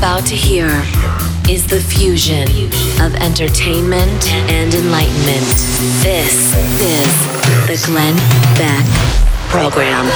About 0.00 0.24
to 0.28 0.34
hear 0.34 0.68
is 1.46 1.66
the 1.66 1.78
fusion 1.78 2.48
of 3.04 3.14
entertainment 3.16 4.32
and 4.32 4.72
enlightenment. 4.72 5.44
This 6.00 6.56
is 6.80 7.12
the 7.66 7.86
Glenn 7.86 8.16
Beck 8.56 8.86
Program. 9.50 10.06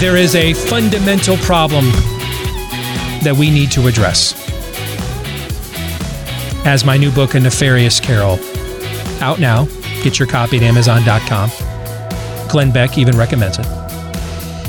There 0.00 0.16
is 0.16 0.36
a 0.36 0.52
fundamental 0.52 1.36
problem 1.38 1.86
that 3.24 3.34
we 3.36 3.50
need 3.50 3.72
to 3.72 3.88
address. 3.88 4.34
As 6.64 6.84
my 6.84 6.96
new 6.96 7.10
book, 7.10 7.34
A 7.34 7.40
Nefarious 7.40 7.98
Carol, 7.98 8.38
out 9.20 9.40
now. 9.40 9.64
Get 10.04 10.20
your 10.20 10.28
copy 10.28 10.58
at 10.58 10.62
Amazon.com. 10.62 11.50
Glenn 12.48 12.70
Beck 12.70 12.98
even 12.98 13.18
recommends 13.18 13.58
it. 13.58 13.81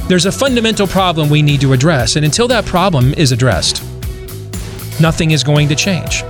There's 0.08 0.26
a 0.26 0.32
fundamental 0.32 0.86
problem 0.86 1.30
we 1.30 1.42
need 1.42 1.62
to 1.62 1.72
address, 1.72 2.18
and 2.18 2.26
until 2.26 2.48
that 2.50 2.66
problem 2.66 3.14
is 3.14 3.32
addressed, 3.32 3.82
nothing 5.00 5.32
is 5.32 5.44
going 5.44 5.70
to 5.70 5.76
change. 5.76 6.24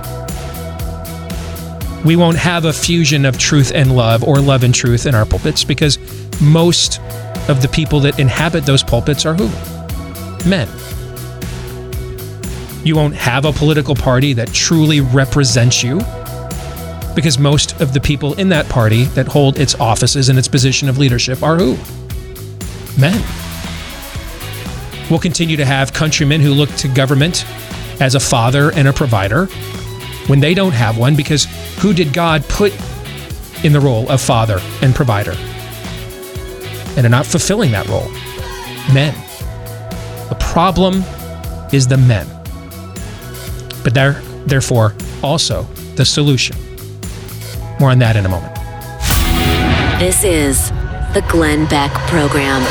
We 2.04 2.16
won't 2.16 2.36
have 2.36 2.66
a 2.66 2.72
fusion 2.72 3.24
of 3.24 3.36
truth 3.36 3.72
and 3.74 3.96
love 3.96 4.22
or 4.22 4.38
love 4.38 4.62
and 4.62 4.74
truth 4.74 5.06
in 5.06 5.14
our 5.14 5.24
pulpits 5.24 5.64
because 5.64 5.98
most 6.40 7.00
of 7.48 7.62
the 7.62 7.68
people 7.68 7.98
that 8.00 8.18
inhabit 8.18 8.64
those 8.64 8.82
pulpits 8.82 9.26
are 9.26 9.34
who? 9.34 9.48
Men. 10.48 10.68
You 12.84 12.94
won't 12.94 13.14
have 13.14 13.44
a 13.44 13.52
political 13.52 13.94
party 13.94 14.34
that 14.34 14.52
truly 14.52 15.00
represents 15.00 15.82
you 15.82 15.98
because 17.14 17.38
most 17.38 17.80
of 17.80 17.92
the 17.92 18.00
people 18.00 18.34
in 18.34 18.50
that 18.50 18.68
party 18.68 19.04
that 19.04 19.26
hold 19.26 19.58
its 19.58 19.74
offices 19.76 20.28
and 20.28 20.38
its 20.38 20.48
position 20.48 20.88
of 20.88 20.98
leadership 20.98 21.42
are 21.42 21.56
who? 21.56 21.76
Men. 23.00 23.22
We'll 25.14 25.20
continue 25.20 25.56
to 25.58 25.64
have 25.64 25.92
countrymen 25.92 26.40
who 26.40 26.52
look 26.52 26.68
to 26.70 26.88
government 26.88 27.44
as 28.00 28.16
a 28.16 28.20
father 28.20 28.72
and 28.72 28.88
a 28.88 28.92
provider 28.92 29.46
when 30.26 30.40
they 30.40 30.54
don't 30.54 30.72
have 30.72 30.98
one 30.98 31.14
because 31.14 31.46
who 31.78 31.92
did 31.94 32.12
God 32.12 32.42
put 32.48 32.72
in 33.64 33.72
the 33.72 33.78
role 33.78 34.10
of 34.10 34.20
father 34.20 34.58
and 34.82 34.92
provider? 34.92 35.36
And 36.96 37.06
are 37.06 37.10
not 37.10 37.26
fulfilling 37.26 37.70
that 37.70 37.86
role. 37.86 38.10
Men. 38.92 39.14
The 40.30 40.36
problem 40.40 41.04
is 41.72 41.86
the 41.86 41.96
men. 41.96 42.26
But 43.84 43.94
there, 43.94 44.20
therefore, 44.46 44.96
also 45.22 45.62
the 45.94 46.04
solution. 46.04 46.56
More 47.78 47.90
on 47.90 48.00
that 48.00 48.16
in 48.16 48.26
a 48.26 48.28
moment. 48.28 48.52
This 50.00 50.24
is 50.24 50.70
the 51.14 51.24
Glenn 51.28 51.66
Beck 51.66 51.92
Program. 52.08 52.64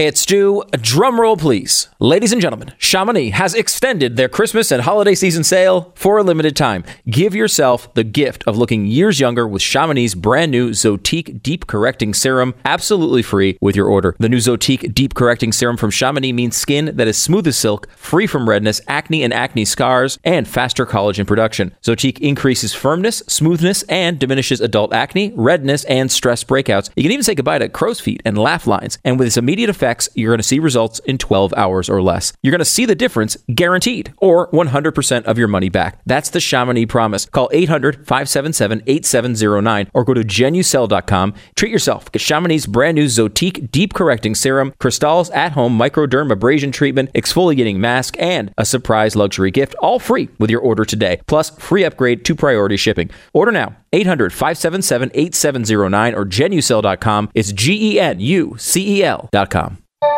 Hey, 0.00 0.06
it's 0.06 0.22
Stu. 0.22 0.62
Drum 0.80 1.20
roll, 1.20 1.36
please. 1.36 1.88
Ladies 1.98 2.32
and 2.32 2.40
gentlemen, 2.40 2.72
Chamonix 2.78 3.28
has 3.32 3.52
extended 3.52 4.16
their 4.16 4.30
Christmas 4.30 4.72
and 4.72 4.80
holiday 4.80 5.14
season 5.14 5.44
sale 5.44 5.92
for 5.94 6.16
a 6.16 6.22
limited 6.22 6.56
time. 6.56 6.84
Give 7.10 7.34
yourself 7.34 7.92
the 7.92 8.02
gift 8.02 8.42
of 8.46 8.56
looking 8.56 8.86
years 8.86 9.20
younger 9.20 9.46
with 9.46 9.60
Chamonix's 9.60 10.14
brand 10.14 10.52
new 10.52 10.70
Zotique 10.70 11.42
Deep 11.42 11.66
Correcting 11.66 12.14
Serum, 12.14 12.54
absolutely 12.64 13.20
free 13.20 13.58
with 13.60 13.76
your 13.76 13.88
order. 13.88 14.16
The 14.18 14.30
new 14.30 14.38
Zotique 14.38 14.94
Deep 14.94 15.12
Correcting 15.12 15.52
Serum 15.52 15.76
from 15.76 15.90
Chamonix 15.90 16.32
means 16.32 16.56
skin 16.56 16.96
that 16.96 17.06
is 17.06 17.18
smooth 17.18 17.46
as 17.46 17.58
silk, 17.58 17.90
free 17.90 18.26
from 18.26 18.48
redness, 18.48 18.80
acne 18.88 19.22
and 19.22 19.34
acne 19.34 19.66
scars, 19.66 20.18
and 20.24 20.48
faster 20.48 20.86
collagen 20.86 21.26
production. 21.26 21.76
Zotique 21.82 22.20
increases 22.20 22.72
firmness, 22.72 23.18
smoothness, 23.26 23.82
and 23.82 24.18
diminishes 24.18 24.62
adult 24.62 24.94
acne, 24.94 25.34
redness, 25.36 25.84
and 25.84 26.10
stress 26.10 26.42
breakouts. 26.42 26.88
You 26.96 27.02
can 27.02 27.12
even 27.12 27.22
say 27.22 27.34
goodbye 27.34 27.58
to 27.58 27.68
crow's 27.68 28.00
feet 28.00 28.22
and 28.24 28.38
laugh 28.38 28.66
lines. 28.66 28.96
And 29.04 29.18
with 29.18 29.26
its 29.26 29.36
immediate 29.36 29.68
you're 30.14 30.30
going 30.30 30.38
to 30.38 30.42
see 30.42 30.58
results 30.58 30.98
in 31.00 31.18
12 31.18 31.52
hours 31.56 31.88
or 31.88 32.02
less. 32.02 32.32
You're 32.42 32.52
going 32.52 32.60
to 32.60 32.64
see 32.64 32.86
the 32.86 32.94
difference 32.94 33.36
guaranteed 33.54 34.12
or 34.18 34.50
100% 34.50 35.24
of 35.24 35.38
your 35.38 35.48
money 35.48 35.68
back. 35.68 36.00
That's 36.06 36.30
the 36.30 36.40
Chamonix 36.40 36.86
promise. 36.86 37.26
Call 37.26 37.48
800 37.52 38.06
577 38.06 38.82
8709 38.86 39.90
or 39.92 40.04
go 40.04 40.14
to 40.14 40.22
genucel.com. 40.22 41.34
Treat 41.56 41.72
yourself. 41.72 42.10
Get 42.12 42.22
Chamonix's 42.22 42.66
brand 42.66 42.96
new 42.96 43.06
Zotique 43.06 43.70
Deep 43.70 43.94
Correcting 43.94 44.34
Serum, 44.34 44.72
Cristal's 44.78 45.30
at 45.30 45.52
home 45.52 45.78
microderm 45.78 46.30
abrasion 46.30 46.72
treatment, 46.72 47.12
exfoliating 47.12 47.76
mask, 47.76 48.16
and 48.18 48.52
a 48.56 48.64
surprise 48.64 49.16
luxury 49.16 49.50
gift, 49.50 49.74
all 49.76 49.98
free 49.98 50.28
with 50.38 50.50
your 50.50 50.60
order 50.60 50.84
today. 50.84 51.20
Plus, 51.26 51.50
free 51.50 51.84
upgrade 51.84 52.24
to 52.24 52.34
priority 52.34 52.76
shipping. 52.76 53.10
Order 53.32 53.52
now. 53.52 53.76
800 53.92 54.32
577 54.32 55.10
8709 55.14 56.14
or 56.14 56.24
genucel.com. 56.24 57.30
It's 57.34 57.52
G 57.52 57.94
E 57.94 58.00
N 58.00 58.20
U 58.20 58.56
C 58.58 58.98
E 58.98 59.04
L.com. 59.04 59.79
So 60.02 60.08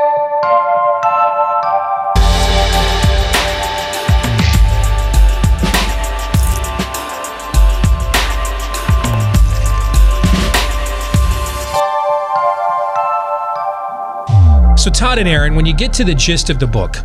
Todd 14.91 15.19
and 15.19 15.29
Aaron, 15.29 15.57
when 15.57 15.67
you 15.67 15.75
get 15.75 15.93
to 15.95 16.05
the 16.05 16.15
gist 16.15 16.49
of 16.49 16.61
the 16.61 16.69
book, 16.69 16.99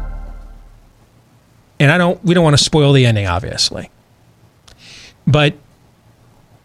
and 1.80 1.92
I 1.92 1.98
don't 1.98 2.24
we 2.24 2.36
don't 2.36 2.44
want 2.44 2.56
to 2.56 2.64
spoil 2.64 2.94
the 2.94 3.08
ending, 3.08 3.26
obviously. 3.26 3.90
But 5.26 5.56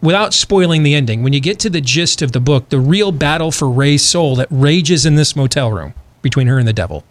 without 0.03 0.34
spoiling 0.34 0.83
the 0.83 0.94
ending, 0.94 1.23
when 1.23 1.33
you 1.33 1.41
get 1.41 1.59
to 1.61 1.71
the 1.71 1.81
gist 1.81 2.21
of 2.21 2.33
the 2.33 2.41
book, 2.41 2.69
the 2.69 2.81
real 2.81 3.12
battle 3.12 3.50
for 3.50 3.71
Ray's 3.71 4.05
soul 4.05 4.37
that 4.37 4.49
rages 4.50 5.06
in 5.06 5.15
this 5.15 5.34
motel 5.34 5.73
room 5.73 5.94
between 6.22 6.47
her 6.47 6.59
and 6.59 6.66
the 6.66 6.72
devil 6.72 7.05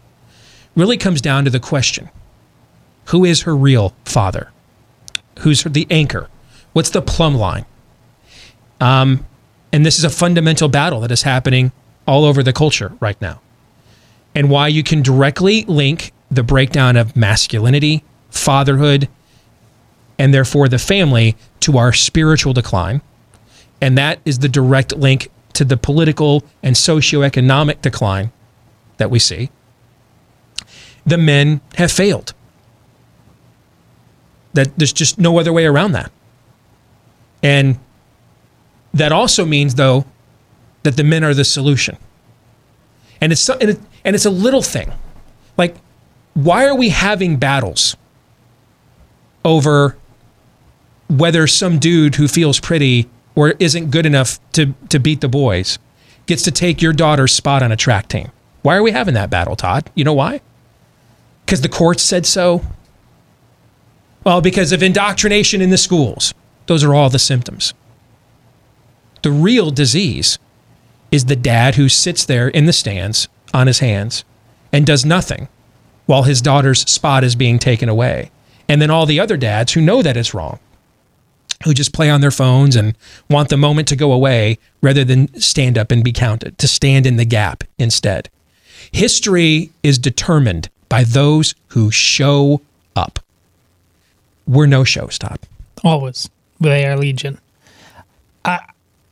really 0.76 0.98
comes 0.98 1.22
down 1.22 1.44
to 1.46 1.52
the 1.52 1.60
question 1.60 2.10
who 3.06 3.26
is 3.26 3.42
her 3.42 3.56
real 3.56 3.94
father? 4.06 4.52
Who's 5.40 5.64
the 5.64 5.88
anchor? 5.90 6.30
What's 6.74 6.92
the 6.92 7.02
plumb 7.02 7.36
line? 7.36 7.66
Um, 8.80 9.26
and 9.74 9.86
this 9.86 9.98
is 9.98 10.04
a 10.04 10.10
fundamental 10.10 10.70
battle 10.70 11.02
that 11.02 11.12
is 11.12 11.24
happening 11.24 11.72
all 12.08 12.26
over 12.26 12.44
the 12.44 12.54
culture 12.54 12.94
right 13.00 13.20
now. 13.22 13.42
And 14.34 14.50
why 14.50 14.68
you 14.68 14.84
can 14.84 15.02
directly 15.02 15.66
link 15.66 16.14
the 16.30 16.44
breakdown 16.44 16.96
of 16.96 17.16
masculinity, 17.16 18.04
fatherhood, 18.30 19.10
and 20.18 20.34
therefore 20.34 20.70
the 20.70 20.80
family 20.80 21.36
to 21.62 21.78
our 21.78 21.92
spiritual 21.92 22.54
decline. 22.54 23.02
And 23.82 23.98
that 23.98 24.20
is 24.24 24.40
the 24.40 24.48
direct 24.48 24.96
link 24.96 25.30
to 25.54 25.66
the 25.66 25.76
political 25.76 26.44
and 26.64 26.76
socioeconomic 26.76 27.82
decline 27.82 28.32
that 29.02 29.12
we 29.12 29.20
see. 29.20 29.50
The 31.06 31.18
men 31.18 31.60
have 31.76 31.92
failed. 31.92 32.34
That 34.54 34.78
there's 34.78 34.94
just 34.94 35.18
no 35.18 35.40
other 35.40 35.52
way 35.52 35.66
around 35.66 35.94
that. 35.94 36.12
And 37.44 37.80
that 38.94 39.12
also 39.12 39.46
means 39.46 39.76
though 39.76 40.06
that 40.84 40.98
the 40.98 41.04
men 41.04 41.24
are 41.24 41.34
the 41.34 41.44
solution. 41.44 41.98
And 43.20 43.32
it's 43.32 43.50
and, 43.50 43.72
it, 43.72 43.80
and 44.06 44.16
it's 44.16 44.26
a 44.26 44.32
little 44.32 44.62
thing. 44.62 44.92
Like 45.58 45.76
why 46.34 46.66
are 46.66 46.76
we 46.76 46.90
having 46.90 47.38
battles 47.38 47.98
over 49.44 49.98
whether 51.10 51.48
some 51.48 51.80
dude 51.80 52.16
who 52.16 52.28
feels 52.28 52.60
pretty 52.60 53.10
or 53.36 53.50
isn't 53.60 53.92
good 53.92 54.06
enough 54.06 54.40
to, 54.54 54.74
to 54.90 55.00
beat 55.00 55.22
the 55.22 55.28
boys 55.28 55.80
gets 56.26 56.44
to 56.44 56.52
take 56.52 56.82
your 56.82 56.94
daughter's 56.94 57.34
spot 57.34 57.64
on 57.64 57.72
a 57.72 57.76
track 57.76 58.08
team? 58.08 58.32
Why 58.62 58.76
are 58.76 58.84
we 58.84 58.92
having 58.92 59.14
that 59.16 59.30
battle, 59.30 59.56
Todd? 59.56 59.90
You 59.96 60.04
know 60.04 60.14
why? 60.14 60.42
Because 61.46 61.62
the 61.62 61.70
courts 61.70 62.04
said 62.04 62.26
so? 62.26 62.62
Well, 64.24 64.42
because 64.42 64.72
of 64.72 64.84
indoctrination 64.84 65.62
in 65.62 65.72
the 65.72 65.78
schools. 65.78 66.34
Those 66.68 66.84
are 66.84 66.94
all 66.94 67.10
the 67.10 67.20
symptoms. 67.20 67.74
The 69.24 69.32
real 69.32 69.72
disease 69.72 70.40
is 71.12 71.26
the 71.26 71.36
dad 71.36 71.76
who 71.76 71.90
sits 71.90 72.24
there 72.26 72.48
in 72.48 72.66
the 72.66 72.74
stands 72.74 73.28
on 73.54 73.68
his 73.68 73.80
hands 73.80 74.24
and 74.72 74.86
does 74.86 75.06
nothing 75.06 75.48
while 76.06 76.24
his 76.24 76.42
daughter's 76.42 76.90
spot 76.90 77.24
is 77.24 77.36
being 77.36 77.60
taken 77.60 77.90
away. 77.90 78.32
And 78.70 78.82
then 78.82 78.90
all 78.90 79.06
the 79.06 79.20
other 79.20 79.38
dads 79.38 79.74
who 79.74 79.82
know 79.82 80.02
that 80.02 80.18
it's 80.18 80.34
wrong, 80.34 80.60
who 81.64 81.74
just 81.74 81.94
play 81.94 82.10
on 82.10 82.22
their 82.22 82.32
phones 82.32 82.76
and 82.76 82.96
want 83.30 83.50
the 83.50 83.58
moment 83.58 83.88
to 83.90 83.96
go 83.96 84.12
away 84.12 84.58
rather 84.82 85.04
than 85.04 85.34
stand 85.40 85.78
up 85.78 85.92
and 85.92 86.04
be 86.04 86.14
counted, 86.14 86.58
to 86.58 86.68
stand 86.68 87.06
in 87.06 87.18
the 87.18 87.26
gap 87.26 87.64
instead. 87.78 88.30
History 88.92 89.72
is 89.84 89.98
determined 89.98 90.70
by 90.90 91.04
those 91.04 91.56
who 91.68 91.92
show 91.92 92.62
up. 92.96 93.20
We're 94.48 94.66
no 94.66 94.84
shows, 94.84 95.18
Todd. 95.18 95.40
Always. 95.84 96.30
They 96.60 96.86
are 96.86 96.98
legion. 96.98 97.40
I, 98.44 98.60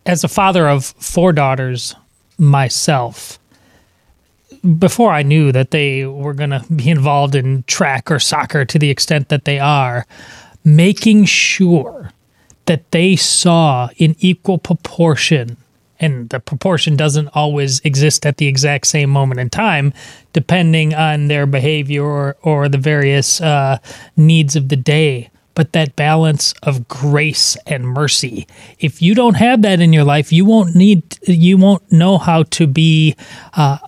as 0.06 0.24
a 0.24 0.28
father 0.28 0.68
of 0.68 0.86
four 0.86 1.32
daughters 1.32 1.96
myself, 2.38 3.40
before 4.78 5.12
I 5.12 5.24
knew 5.24 5.52
that 5.52 5.72
they 5.72 6.06
were 6.06 6.34
going 6.34 6.50
to 6.50 6.66
be 6.74 6.90
involved 6.90 7.36
in 7.36 7.64
track 7.64 8.12
or 8.12 8.20
soccer 8.20 8.66
to 8.66 8.80
the 8.80 8.90
extent 8.90 9.30
that 9.30 9.46
they 9.46 9.60
are, 9.60 10.06
making 10.66 11.26
sure 11.26 12.12
that 12.66 12.92
they 12.92 13.16
saw 13.16 13.90
in 13.98 14.16
equal 14.20 14.58
proportion 14.58 15.58
and 16.00 16.30
the 16.30 16.40
proportion 16.40 16.96
doesn't 16.96 17.28
always 17.30 17.80
exist 17.82 18.26
at 18.26 18.38
the 18.38 18.48
exact 18.48 18.88
same 18.88 19.10
moment 19.10 19.40
in 19.40 19.50
time, 19.50 19.94
depending 20.34 20.94
on 20.94 21.28
their 21.28 21.46
behavior 21.46 22.04
or, 22.04 22.38
or 22.42 22.70
the 22.70 22.78
various 22.78 23.42
uh, 23.42 23.78
needs 24.16 24.56
of 24.56 24.70
the 24.70 24.76
day. 24.76 25.30
But 25.56 25.74
that 25.74 25.98
balance 25.98 26.54
of 26.64 26.88
grace 26.88 27.58
and 27.66 27.86
mercy, 27.86 28.48
if 28.80 29.02
you 29.02 29.14
don't 29.14 29.34
have 29.34 29.62
that 29.64 29.82
in 29.82 29.92
your 29.92 30.06
life, 30.06 30.32
you 30.32 30.46
won't 30.46 30.74
need, 30.74 31.18
you 31.28 31.58
won't 31.58 31.92
know 31.92 32.18
how 32.18 32.44
to 32.44 32.66
be 32.66 33.16
uh, 33.56 33.80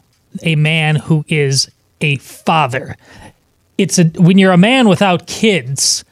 a 0.44 0.56
man 0.56 0.98
who 0.98 1.24
is 1.30 1.72
a 2.02 2.18
father. 2.18 2.98
It's 3.78 3.98
a 3.98 4.04
when 4.04 4.38
you're 4.38 4.52
a 4.52 4.58
man 4.58 4.90
without 4.90 5.28
kids, 5.28 6.04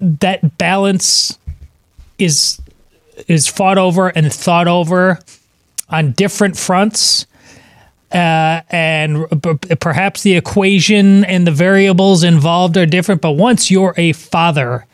that 0.00 0.58
balance 0.58 1.38
is 2.18 2.60
is 3.26 3.48
fought 3.48 3.78
over 3.78 4.08
and 4.08 4.32
thought 4.32 4.68
over 4.68 5.20
on 5.90 6.12
different 6.12 6.56
fronts. 6.56 7.26
Uh, 8.10 8.62
and 8.70 9.26
perhaps 9.80 10.22
the 10.22 10.34
equation 10.34 11.24
and 11.26 11.46
the 11.46 11.50
variables 11.50 12.24
involved 12.24 12.76
are 12.76 12.86
different. 12.86 13.20
But 13.20 13.32
once 13.32 13.70
you're 13.70 13.94
a 13.98 14.12
father, 14.14 14.86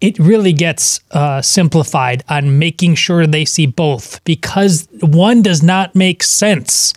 it 0.00 0.18
really 0.18 0.52
gets 0.52 1.00
uh, 1.12 1.40
simplified 1.40 2.24
on 2.28 2.58
making 2.58 2.96
sure 2.96 3.26
they 3.26 3.44
see 3.44 3.66
both 3.66 4.22
because 4.24 4.88
one 5.00 5.42
does 5.42 5.62
not 5.62 5.94
make 5.94 6.22
sense 6.22 6.92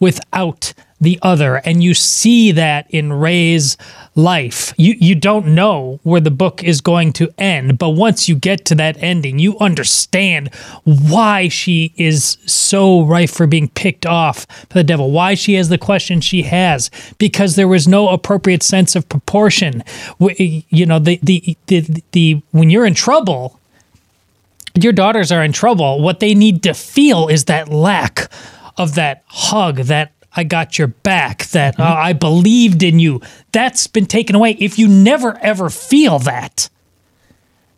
without 0.00 0.74
the 1.02 1.18
other. 1.20 1.56
And 1.56 1.82
you 1.82 1.94
see 1.94 2.52
that 2.52 2.86
in 2.88 3.12
Ray's 3.12 3.76
life. 4.14 4.72
You 4.76 4.94
you 4.98 5.14
don't 5.14 5.48
know 5.48 5.98
where 6.04 6.20
the 6.20 6.30
book 6.30 6.62
is 6.62 6.80
going 6.80 7.12
to 7.14 7.32
end, 7.36 7.76
but 7.78 7.90
once 7.90 8.28
you 8.28 8.36
get 8.36 8.64
to 8.66 8.74
that 8.76 9.02
ending, 9.02 9.38
you 9.38 9.58
understand 9.58 10.54
why 10.84 11.48
she 11.48 11.92
is 11.96 12.38
so 12.46 13.02
rife 13.02 13.32
for 13.32 13.46
being 13.46 13.68
picked 13.68 14.06
off 14.06 14.46
by 14.68 14.74
the 14.74 14.84
devil, 14.84 15.10
why 15.10 15.34
she 15.34 15.54
has 15.54 15.68
the 15.68 15.78
question 15.78 16.20
she 16.20 16.42
has, 16.42 16.90
because 17.18 17.56
there 17.56 17.68
was 17.68 17.88
no 17.88 18.08
appropriate 18.08 18.62
sense 18.62 18.94
of 18.94 19.08
proportion. 19.08 19.82
You 20.18 20.86
know, 20.86 21.00
the 21.00 21.18
the 21.22 21.56
the, 21.66 22.02
the 22.12 22.42
when 22.52 22.70
you're 22.70 22.86
in 22.86 22.94
trouble, 22.94 23.58
your 24.74 24.92
daughters 24.92 25.32
are 25.32 25.42
in 25.42 25.52
trouble. 25.52 26.00
What 26.00 26.20
they 26.20 26.34
need 26.34 26.62
to 26.62 26.74
feel 26.74 27.26
is 27.28 27.46
that 27.46 27.68
lack 27.68 28.30
of 28.76 28.94
that 28.94 29.22
hug, 29.26 29.76
that 29.76 30.12
I 30.34 30.44
got 30.44 30.78
your 30.78 30.88
back, 30.88 31.46
that 31.48 31.78
uh, 31.78 31.82
I 31.84 32.12
believed 32.14 32.82
in 32.82 32.98
you. 32.98 33.20
That's 33.52 33.86
been 33.86 34.06
taken 34.06 34.34
away. 34.34 34.52
If 34.52 34.78
you 34.78 34.88
never 34.88 35.38
ever 35.42 35.68
feel 35.68 36.18
that, 36.20 36.70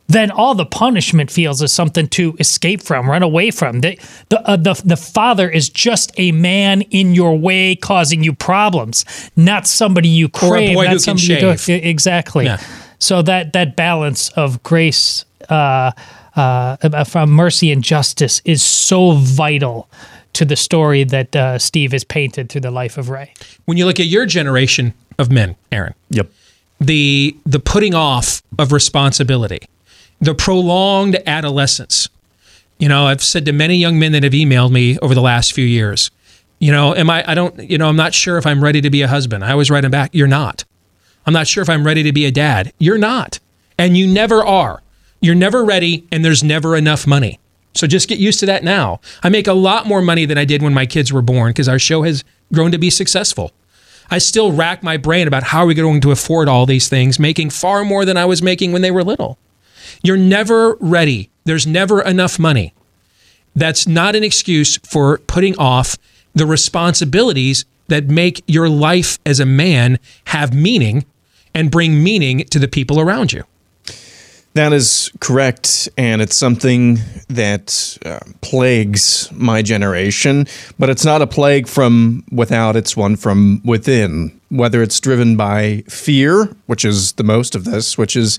then 0.07 0.31
all 0.31 0.55
the 0.55 0.67
punishment 0.67 1.31
feels 1.31 1.63
is 1.63 1.73
something 1.73 2.07
to 2.09 2.37
escape 2.39 2.83
from, 2.83 3.09
run 3.09 3.23
away 3.23 3.51
from. 3.51 3.81
The 3.81 3.99
the 4.29 4.41
uh, 4.49 4.57
the, 4.57 4.81
the 4.85 4.97
father 4.97 5.49
is 5.51 5.69
just 5.69 6.13
a 6.17 6.33
man 6.33 6.83
in 6.83 7.15
your 7.15 7.37
way, 7.37 7.75
causing 7.75 8.23
you 8.23 8.33
problems, 8.35 9.05
not 9.35 9.67
somebody 9.67 10.09
you 10.09 10.29
crave, 10.29 10.77
not 10.77 11.01
somebody 11.01 11.27
you 11.27 11.57
do- 11.57 11.73
exactly. 11.73 12.45
Yeah. 12.45 12.61
So 12.99 13.23
that 13.23 13.53
that 13.55 13.77
balance 13.77 14.29
of 14.31 14.63
grace, 14.63 15.25
uh, 15.49 15.93
uh, 16.37 17.05
from 17.05 17.31
mercy 17.31 17.73
and 17.73 17.83
justice, 17.83 18.43
is 18.45 18.63
so 18.63 19.13
vital 19.13 19.89
to 20.35 20.45
the 20.45 20.57
story 20.57 21.05
that 21.05 21.35
uh, 21.35 21.59
Steve 21.59 21.93
has 21.93 22.05
painted 22.05 22.49
through 22.49 22.61
the 22.63 22.71
life 22.71 22.99
of 22.99 23.09
Ray. 23.09 23.33
When 23.65 23.77
you 23.77 23.87
look 23.87 23.99
at 24.01 24.07
your 24.07 24.27
generation 24.27 24.93
of 25.19 25.31
men, 25.31 25.57
Aaron, 25.73 25.95
Yep. 26.11 26.29
the 26.81 27.37
the 27.47 27.61
putting 27.61 27.95
off 27.95 28.43
of 28.59 28.73
responsibility, 28.73 29.61
the 30.21 30.35
prolonged 30.35 31.17
adolescence. 31.27 32.09
You 32.79 32.89
know, 32.89 33.07
I've 33.07 33.23
said 33.23 33.47
to 33.47 33.53
many 33.53 33.77
young 33.77 33.99
men 33.99 34.13
that 34.13 34.25
have 34.25 34.33
emailed 34.33 34.73
me 34.73 34.99
over 34.99 35.15
the 35.15 35.21
last 35.23 35.53
few 35.53 35.65
years, 35.65 36.11
you 36.59 36.73
know, 36.73 36.95
am 36.95 37.09
I 37.11 37.25
I 37.31 37.35
don't, 37.35 37.71
you 37.71 37.79
know, 37.79 37.89
I'm 37.89 37.97
not 37.97 38.13
sure 38.15 38.37
if 38.37 38.47
I'm 38.47 38.63
ready 38.63 38.81
to 38.81 38.91
be 38.91 39.03
a 39.03 39.09
husband. 39.09 39.45
I 39.45 39.53
always 39.53 39.71
write 39.71 39.83
them 39.83 39.91
back, 39.93 40.11
you're 40.13 40.27
not. 40.29 40.65
I'm 41.27 41.33
not 41.33 41.47
sure 41.47 41.63
if 41.63 41.71
I'm 41.71 41.85
ready 41.87 42.03
to 42.03 42.13
be 42.13 42.27
a 42.27 42.31
dad. 42.31 42.73
You're 42.79 42.99
not. 42.99 43.39
And 43.79 43.97
you 43.97 44.07
never 44.07 44.45
are. 44.45 44.83
You're 45.21 45.35
never 45.35 45.65
ready 45.65 46.05
and 46.13 46.25
there's 46.25 46.43
never 46.45 46.77
enough 46.77 47.07
money. 47.07 47.39
So 47.75 47.87
just 47.87 48.09
get 48.09 48.19
used 48.19 48.41
to 48.41 48.47
that 48.47 48.65
now. 48.65 49.01
I 49.23 49.29
make 49.29 49.47
a 49.47 49.53
lot 49.53 49.87
more 49.87 50.01
money 50.01 50.27
than 50.27 50.39
I 50.39 50.45
did 50.45 50.63
when 50.63 50.75
my 50.75 50.87
kids 50.87 51.13
were 51.13 51.23
born 51.23 51.51
because 51.51 51.69
our 51.69 51.79
show 51.79 52.03
has 52.03 52.25
grown 52.53 52.71
to 52.71 52.79
be 52.79 52.91
successful. 52.91 53.53
I 54.11 54.19
still 54.19 54.53
rack 54.53 54.83
my 54.83 54.97
brain 54.97 55.27
about 55.27 55.45
how 55.45 55.61
are 55.61 55.67
we 55.67 55.75
going 55.75 56.01
to 56.03 56.11
afford 56.11 56.49
all 56.49 56.67
these 56.67 56.89
things, 56.89 57.19
making 57.19 57.51
far 57.51 57.85
more 57.85 58.05
than 58.05 58.17
I 58.17 58.27
was 58.27 58.43
making 58.43 58.73
when 58.73 58.83
they 58.83 58.91
were 58.91 59.03
little. 59.03 59.39
You're 60.03 60.17
never 60.17 60.77
ready. 60.81 61.31
There's 61.45 61.67
never 61.67 62.03
enough 62.03 62.39
money. 62.39 62.75
That's 63.57 63.87
not 63.87 64.15
an 64.15 64.25
excuse 64.25 64.77
for 64.79 65.19
putting 65.19 65.57
off 65.59 65.97
the 66.35 66.47
responsibilities 66.47 67.65
that 67.89 68.09
make 68.09 68.43
your 68.47 68.69
life 68.69 69.19
as 69.25 69.41
a 69.41 69.47
man 69.47 69.99
have 70.27 70.53
meaning 70.53 71.05
and 71.55 71.71
bring 71.71 72.03
meaning 72.03 72.45
to 72.47 72.59
the 72.59 72.69
people 72.69 73.01
around 73.01 73.33
you. 73.33 73.45
That 74.55 74.73
is 74.73 75.11
correct, 75.19 75.89
and 75.99 76.23
it's 76.23 76.37
something 76.37 77.01
that 77.29 77.99
uh, 78.05 78.21
plagues 78.41 79.29
my 79.33 79.63
generation. 79.63 80.47
But 80.79 80.91
it's 80.91 81.05
not 81.05 81.21
a 81.21 81.27
plague 81.27 81.67
from 81.67 82.23
without; 82.31 82.77
it's 82.77 82.97
one 82.97 83.17
from 83.17 83.63
within. 83.65 84.41
Whether 84.51 84.81
it's 84.81 85.01
driven 85.01 85.37
by 85.37 85.83
fear, 85.89 86.45
which 86.67 86.85
is 86.85 87.15
the 87.15 87.25
most 87.25 87.57
of 87.57 87.65
this, 87.65 87.99
which 87.99 88.15
is 88.15 88.39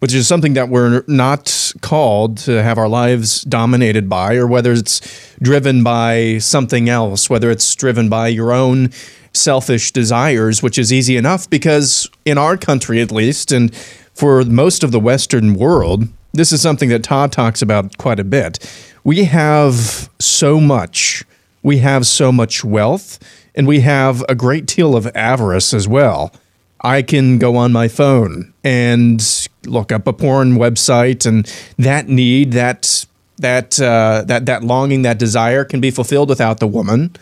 which 0.00 0.12
is 0.12 0.28
something 0.28 0.52
that 0.52 0.68
we're 0.68 1.02
not 1.06 1.72
called 1.80 2.36
to 2.36 2.62
have 2.62 2.76
our 2.76 2.88
lives 2.88 3.40
dominated 3.42 4.06
by, 4.06 4.34
or 4.34 4.46
whether 4.46 4.72
it's 4.72 5.00
driven 5.40 5.82
by 5.82 6.36
something 6.38 6.90
else, 6.90 7.30
whether 7.30 7.50
it's 7.50 7.74
driven 7.74 8.10
by 8.10 8.28
your 8.28 8.52
own 8.52 8.90
selfish 9.32 9.92
desires, 9.92 10.62
which 10.62 10.78
is 10.78 10.92
easy 10.92 11.16
enough 11.16 11.48
because 11.48 12.06
in 12.26 12.36
our 12.36 12.58
country, 12.58 13.00
at 13.00 13.10
least, 13.10 13.50
and 13.50 13.74
for 14.14 14.44
most 14.44 14.84
of 14.84 14.92
the 14.92 15.00
Western 15.00 15.54
world, 15.54 16.08
this 16.32 16.52
is 16.52 16.60
something 16.60 16.88
that 16.88 17.02
Todd 17.02 17.32
talks 17.32 17.62
about 17.62 17.98
quite 17.98 18.18
a 18.18 18.24
bit. 18.24 18.58
We 19.04 19.24
have 19.24 20.10
so 20.18 20.60
much, 20.60 21.24
we 21.62 21.78
have 21.78 22.06
so 22.06 22.32
much 22.32 22.64
wealth, 22.64 23.18
and 23.54 23.66
we 23.66 23.80
have 23.80 24.24
a 24.28 24.34
great 24.34 24.66
deal 24.66 24.96
of 24.96 25.06
avarice 25.14 25.74
as 25.74 25.86
well. 25.86 26.32
I 26.80 27.02
can 27.02 27.38
go 27.38 27.56
on 27.56 27.72
my 27.72 27.88
phone 27.88 28.52
and 28.62 29.48
look 29.64 29.90
up 29.90 30.06
a 30.06 30.12
porn 30.12 30.56
website, 30.56 31.24
and 31.26 31.46
that 31.78 32.08
need, 32.08 32.52
that 32.52 33.06
that 33.38 33.80
uh, 33.80 34.24
that 34.26 34.46
that 34.46 34.62
longing, 34.64 35.02
that 35.02 35.18
desire 35.18 35.64
can 35.64 35.80
be 35.80 35.90
fulfilled 35.90 36.28
without 36.28 36.60
the 36.60 36.66
woman. 36.66 37.14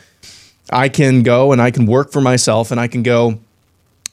I 0.71 0.89
can 0.89 1.23
go 1.23 1.53
and 1.53 1.61
I 1.61 1.71
can 1.71 1.87
work 1.87 2.13
for 2.13 2.21
myself, 2.21 2.71
and 2.71 2.81
I 2.81 2.89
can 2.89 3.03
go 3.03 3.39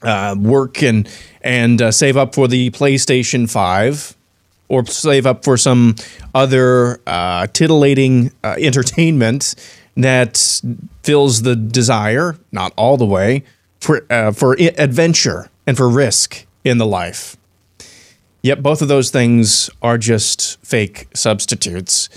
uh, 0.02 0.34
work 0.38 0.82
and 0.82 1.08
and 1.42 1.80
uh, 1.80 1.90
save 1.90 2.16
up 2.16 2.34
for 2.34 2.48
the 2.48 2.70
PlayStation 2.70 3.50
Five, 3.50 4.16
or 4.68 4.84
save 4.86 5.26
up 5.26 5.44
for 5.44 5.56
some 5.56 5.96
other 6.34 7.00
uh, 7.06 7.46
titillating 7.48 8.32
uh, 8.42 8.56
entertainment 8.58 9.54
that 9.96 10.62
fills 11.02 11.42
the 11.42 11.56
desire, 11.56 12.36
not 12.52 12.72
all 12.76 12.96
the 12.96 13.06
way, 13.06 13.44
for 13.80 14.06
uh, 14.10 14.32
for 14.32 14.56
adventure 14.60 15.50
and 15.66 15.76
for 15.76 15.88
risk 15.88 16.46
in 16.64 16.78
the 16.78 16.86
life. 16.86 17.36
Yet 18.42 18.62
both 18.62 18.80
of 18.80 18.88
those 18.88 19.10
things 19.10 19.68
are 19.82 19.98
just 19.98 20.58
fake 20.64 21.08
substitutes. 21.14 22.08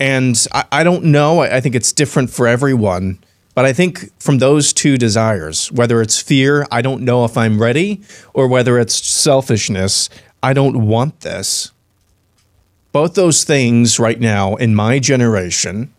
And 0.00 0.46
I, 0.52 0.64
I 0.72 0.84
don't 0.84 1.04
know. 1.04 1.40
I, 1.40 1.56
I 1.56 1.60
think 1.60 1.74
it's 1.74 1.92
different 1.92 2.30
for 2.30 2.46
everyone. 2.46 3.18
But 3.54 3.64
I 3.64 3.72
think 3.72 4.12
from 4.20 4.38
those 4.38 4.72
two 4.72 4.96
desires, 4.96 5.72
whether 5.72 6.00
it's 6.00 6.20
fear, 6.20 6.66
I 6.70 6.80
don't 6.80 7.02
know 7.02 7.24
if 7.24 7.36
I'm 7.36 7.60
ready, 7.60 8.00
or 8.32 8.46
whether 8.46 8.78
it's 8.78 8.94
selfishness, 8.94 10.08
I 10.42 10.52
don't 10.52 10.86
want 10.86 11.20
this. 11.20 11.72
Both 12.92 13.14
those 13.14 13.44
things 13.44 13.98
right 13.98 14.20
now 14.20 14.54
in 14.56 14.74
my 14.74 14.98
generation, 14.98 15.92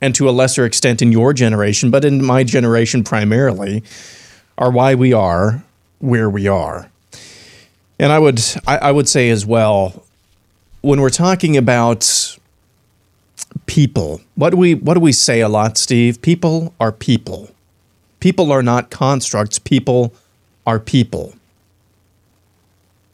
and 0.00 0.14
to 0.14 0.28
a 0.28 0.30
lesser 0.30 0.64
extent 0.64 1.02
in 1.02 1.12
your 1.12 1.32
generation, 1.32 1.90
but 1.90 2.04
in 2.04 2.24
my 2.24 2.44
generation 2.44 3.04
primarily, 3.04 3.82
are 4.56 4.70
why 4.70 4.94
we 4.94 5.12
are 5.12 5.62
where 5.98 6.30
we 6.30 6.46
are. 6.46 6.90
And 7.98 8.12
I 8.12 8.18
would 8.18 8.40
I, 8.66 8.78
I 8.78 8.92
would 8.92 9.08
say 9.08 9.30
as 9.30 9.44
well, 9.44 10.04
when 10.80 11.00
we're 11.00 11.10
talking 11.10 11.56
about 11.56 12.29
people, 13.66 14.20
what 14.34 14.50
do 14.50 14.56
we 14.56 14.74
what 14.74 14.94
do 14.94 15.00
we 15.00 15.12
say 15.12 15.40
a 15.40 15.48
lot, 15.48 15.76
Steve? 15.78 16.20
People 16.22 16.74
are 16.80 16.92
people. 16.92 17.50
People 18.20 18.52
are 18.52 18.62
not 18.62 18.90
constructs. 18.90 19.58
People 19.58 20.12
are 20.66 20.78
people. 20.78 21.34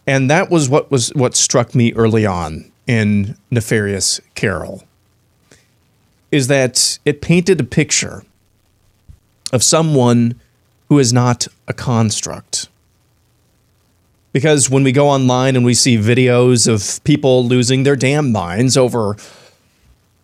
And 0.07 0.31
that 0.31 0.51
was 0.51 0.69
what 0.69 0.91
was 0.91 1.11
what 1.15 1.35
struck 1.35 1.75
me 1.75 1.93
early 1.95 2.27
on 2.27 2.71
in 2.87 3.37
Nefarious 3.51 4.21
Carol. 4.35 4.85
Is 6.31 6.49
that 6.49 6.99
it 7.05 7.21
painted 7.21 7.61
a 7.61 7.65
picture 7.65 8.25
of 9.53 9.63
someone 9.63 10.41
who 10.89 10.99
is 10.99 11.13
not 11.13 11.49
a 11.67 11.73
construct. 11.73 12.69
Because 14.33 14.69
when 14.69 14.85
we 14.85 14.93
go 14.93 15.09
online 15.09 15.57
and 15.57 15.65
we 15.65 15.75
see 15.75 15.97
videos 15.97 16.69
of 16.69 17.03
people 17.05 17.45
losing 17.45 17.85
their 17.85 17.97
damn 17.97 18.33
minds 18.33 18.77
over 18.77 19.17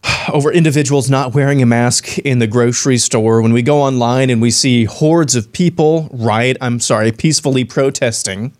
over 0.32 0.52
individuals 0.52 1.10
not 1.10 1.34
wearing 1.34 1.62
a 1.62 1.66
mask 1.66 2.18
in 2.18 2.38
the 2.38 2.46
grocery 2.46 2.98
store, 2.98 3.40
when 3.42 3.52
we 3.52 3.62
go 3.62 3.80
online 3.80 4.30
and 4.30 4.40
we 4.40 4.50
see 4.50 4.84
hordes 4.84 5.34
of 5.34 5.52
people 5.52 6.08
riot, 6.12 6.56
I'm 6.60 6.80
sorry, 6.80 7.12
peacefully 7.12 7.64
protesting 7.64 8.52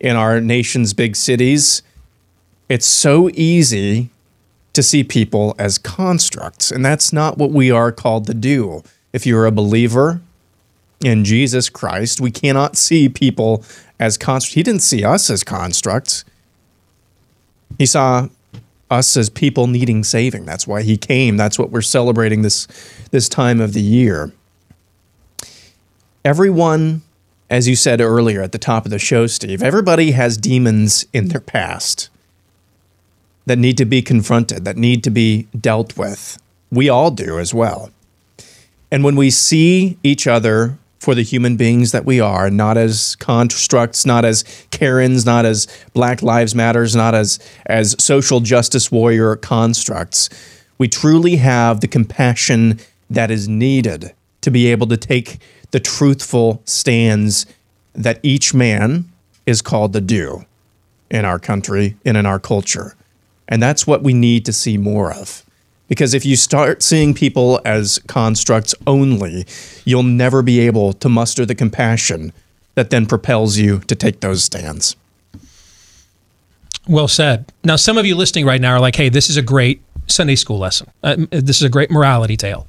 in 0.00 0.16
our 0.16 0.40
nation's 0.40 0.92
big 0.92 1.14
cities, 1.16 1.82
it's 2.68 2.86
so 2.86 3.30
easy 3.34 4.10
to 4.72 4.82
see 4.82 5.04
people 5.04 5.54
as 5.58 5.78
constructs. 5.78 6.70
And 6.70 6.84
that's 6.84 7.12
not 7.12 7.38
what 7.38 7.50
we 7.50 7.70
are 7.70 7.92
called 7.92 8.26
to 8.26 8.34
do. 8.34 8.82
If 9.12 9.26
you're 9.26 9.46
a 9.46 9.52
believer 9.52 10.20
in 11.04 11.24
Jesus 11.24 11.68
Christ, 11.68 12.20
we 12.20 12.30
cannot 12.30 12.76
see 12.76 13.08
people 13.08 13.64
as 14.00 14.16
constructs. 14.16 14.54
He 14.54 14.62
didn't 14.62 14.82
see 14.82 15.04
us 15.04 15.30
as 15.30 15.44
constructs. 15.44 16.24
He 17.78 17.86
saw 17.86 18.28
us 18.92 19.16
as 19.16 19.30
people 19.30 19.66
needing 19.66 20.04
saving. 20.04 20.44
That's 20.44 20.66
why 20.66 20.82
he 20.82 20.96
came. 20.96 21.36
That's 21.36 21.58
what 21.58 21.70
we're 21.70 21.82
celebrating 21.82 22.42
this 22.42 22.68
this 23.10 23.28
time 23.28 23.60
of 23.60 23.72
the 23.72 23.80
year. 23.80 24.32
Everyone, 26.24 27.02
as 27.50 27.66
you 27.66 27.74
said 27.74 28.00
earlier 28.00 28.42
at 28.42 28.52
the 28.52 28.58
top 28.58 28.84
of 28.84 28.90
the 28.90 28.98
show, 28.98 29.26
Steve, 29.26 29.62
everybody 29.62 30.12
has 30.12 30.36
demons 30.36 31.04
in 31.12 31.28
their 31.28 31.40
past 31.40 32.10
that 33.46 33.58
need 33.58 33.76
to 33.78 33.84
be 33.84 34.02
confronted, 34.02 34.64
that 34.64 34.76
need 34.76 35.02
to 35.04 35.10
be 35.10 35.48
dealt 35.58 35.96
with. 35.96 36.38
We 36.70 36.88
all 36.88 37.10
do 37.10 37.38
as 37.38 37.52
well. 37.52 37.90
And 38.90 39.02
when 39.02 39.16
we 39.16 39.30
see 39.30 39.98
each 40.02 40.26
other 40.26 40.78
for 41.02 41.16
the 41.16 41.22
human 41.22 41.56
beings 41.56 41.90
that 41.90 42.04
we 42.04 42.20
are, 42.20 42.48
not 42.48 42.76
as 42.76 43.16
constructs, 43.16 44.06
not 44.06 44.24
as 44.24 44.44
Karens, 44.70 45.26
not 45.26 45.44
as 45.44 45.66
Black 45.94 46.22
Lives 46.22 46.54
Matters, 46.54 46.94
not 46.94 47.12
as 47.12 47.40
as 47.66 47.96
social 47.98 48.38
justice 48.38 48.92
warrior 48.92 49.34
constructs. 49.34 50.30
We 50.78 50.86
truly 50.86 51.36
have 51.36 51.80
the 51.80 51.88
compassion 51.88 52.78
that 53.10 53.32
is 53.32 53.48
needed 53.48 54.14
to 54.42 54.50
be 54.52 54.68
able 54.68 54.86
to 54.86 54.96
take 54.96 55.38
the 55.72 55.80
truthful 55.80 56.62
stands 56.66 57.46
that 57.94 58.20
each 58.22 58.54
man 58.54 59.10
is 59.44 59.60
called 59.60 59.92
to 59.94 60.00
do 60.00 60.44
in 61.10 61.24
our 61.24 61.40
country 61.40 61.96
and 62.04 62.16
in 62.16 62.26
our 62.26 62.38
culture. 62.38 62.94
And 63.48 63.60
that's 63.60 63.88
what 63.88 64.04
we 64.04 64.14
need 64.14 64.44
to 64.44 64.52
see 64.52 64.78
more 64.78 65.12
of. 65.12 65.41
Because 65.92 66.14
if 66.14 66.24
you 66.24 66.36
start 66.36 66.82
seeing 66.82 67.12
people 67.12 67.60
as 67.66 67.98
constructs 68.08 68.74
only, 68.86 69.44
you'll 69.84 70.02
never 70.02 70.40
be 70.40 70.58
able 70.60 70.94
to 70.94 71.06
muster 71.06 71.44
the 71.44 71.54
compassion 71.54 72.32
that 72.76 72.88
then 72.88 73.04
propels 73.04 73.58
you 73.58 73.80
to 73.80 73.94
take 73.94 74.20
those 74.20 74.42
stands. 74.42 74.96
Well 76.88 77.08
said. 77.08 77.52
Now, 77.62 77.76
some 77.76 77.98
of 77.98 78.06
you 78.06 78.16
listening 78.16 78.46
right 78.46 78.58
now 78.58 78.72
are 78.72 78.80
like, 78.80 78.96
hey, 78.96 79.10
this 79.10 79.28
is 79.28 79.36
a 79.36 79.42
great 79.42 79.82
Sunday 80.06 80.34
school 80.34 80.58
lesson. 80.58 80.90
Uh, 81.02 81.26
this 81.28 81.56
is 81.56 81.62
a 81.62 81.68
great 81.68 81.90
morality 81.90 82.38
tale. 82.38 82.66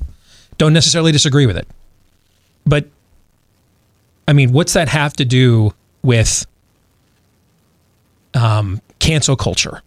Don't 0.58 0.74
necessarily 0.74 1.14
disagree 1.14 1.46
with 1.46 1.56
it. 1.56 1.66
But, 2.66 2.90
I 4.28 4.34
mean, 4.34 4.52
what's 4.52 4.74
that 4.74 4.90
have 4.90 5.14
to 5.14 5.24
do 5.24 5.74
with 6.02 6.46
um, 8.34 8.82
cancel 9.00 9.38
culture? 9.38 9.82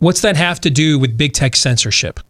What's 0.00 0.22
that 0.22 0.36
have 0.36 0.60
to 0.62 0.70
do 0.70 0.98
with 0.98 1.16
big 1.16 1.34
tech 1.34 1.54
censorship? 1.54 2.20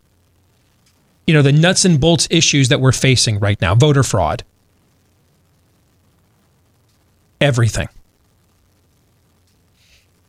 You 1.26 1.34
know, 1.34 1.42
the 1.42 1.52
nuts 1.52 1.84
and 1.84 2.00
bolts 2.00 2.26
issues 2.30 2.68
that 2.68 2.80
we're 2.80 2.92
facing 2.92 3.38
right 3.38 3.60
now 3.60 3.74
voter 3.74 4.02
fraud, 4.02 4.42
everything. 7.40 7.88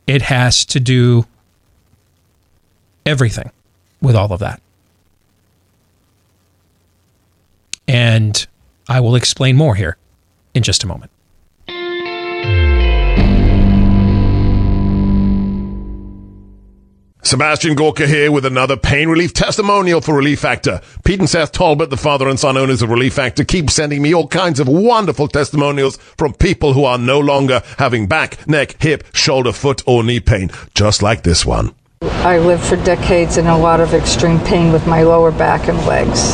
It 0.06 0.22
has 0.22 0.66
to 0.66 0.80
do 0.80 1.26
everything 3.06 3.52
with 4.02 4.16
all 4.16 4.32
of 4.32 4.40
that. 4.40 4.62
And 7.88 8.46
I 8.88 9.00
will 9.00 9.16
explain 9.16 9.56
more 9.56 9.76
here 9.76 9.98
in 10.54 10.64
just 10.64 10.84
a 10.84 10.88
moment. 10.88 11.11
Sebastian 17.24 17.76
Gorka 17.76 18.08
here 18.08 18.32
with 18.32 18.46
another 18.46 18.76
pain 18.76 19.08
relief 19.08 19.32
testimonial 19.32 20.02
for 20.02 20.16
Relief 20.16 20.40
Factor. 20.40 20.82
Pete 21.06 21.20
and 21.20 21.30
Seth 21.30 21.52
Talbot, 21.52 21.92
the 21.92 21.98
father 21.98 22.28
and 22.28 22.40
son 22.40 22.58
owners 22.58 22.82
of 22.82 22.90
Relief 22.90 23.14
Factor, 23.14 23.44
keep 23.44 23.70
sending 23.70 24.02
me 24.02 24.14
all 24.14 24.28
kinds 24.28 24.60
of 24.60 24.68
wonderful 24.68 25.28
testimonials 25.28 25.98
from 26.18 26.34
people 26.34 26.74
who 26.74 26.84
are 26.84 26.98
no 26.98 27.20
longer 27.20 27.62
having 27.78 28.08
back, 28.08 28.48
neck, 28.48 28.82
hip, 28.82 29.04
shoulder, 29.14 29.52
foot, 29.52 29.84
or 29.86 30.04
knee 30.04 30.20
pain, 30.20 30.50
just 30.74 31.04
like 31.04 31.22
this 31.22 31.46
one. 31.46 31.74
I 32.02 32.40
lived 32.40 32.64
for 32.64 32.76
decades 32.78 33.38
in 33.38 33.46
a 33.46 33.58
lot 33.58 33.80
of 33.80 33.94
extreme 33.94 34.40
pain 34.40 34.74
with 34.74 34.88
my 34.88 35.04
lower 35.04 35.32
back 35.32 35.70
and 35.70 35.78
legs. 35.86 36.34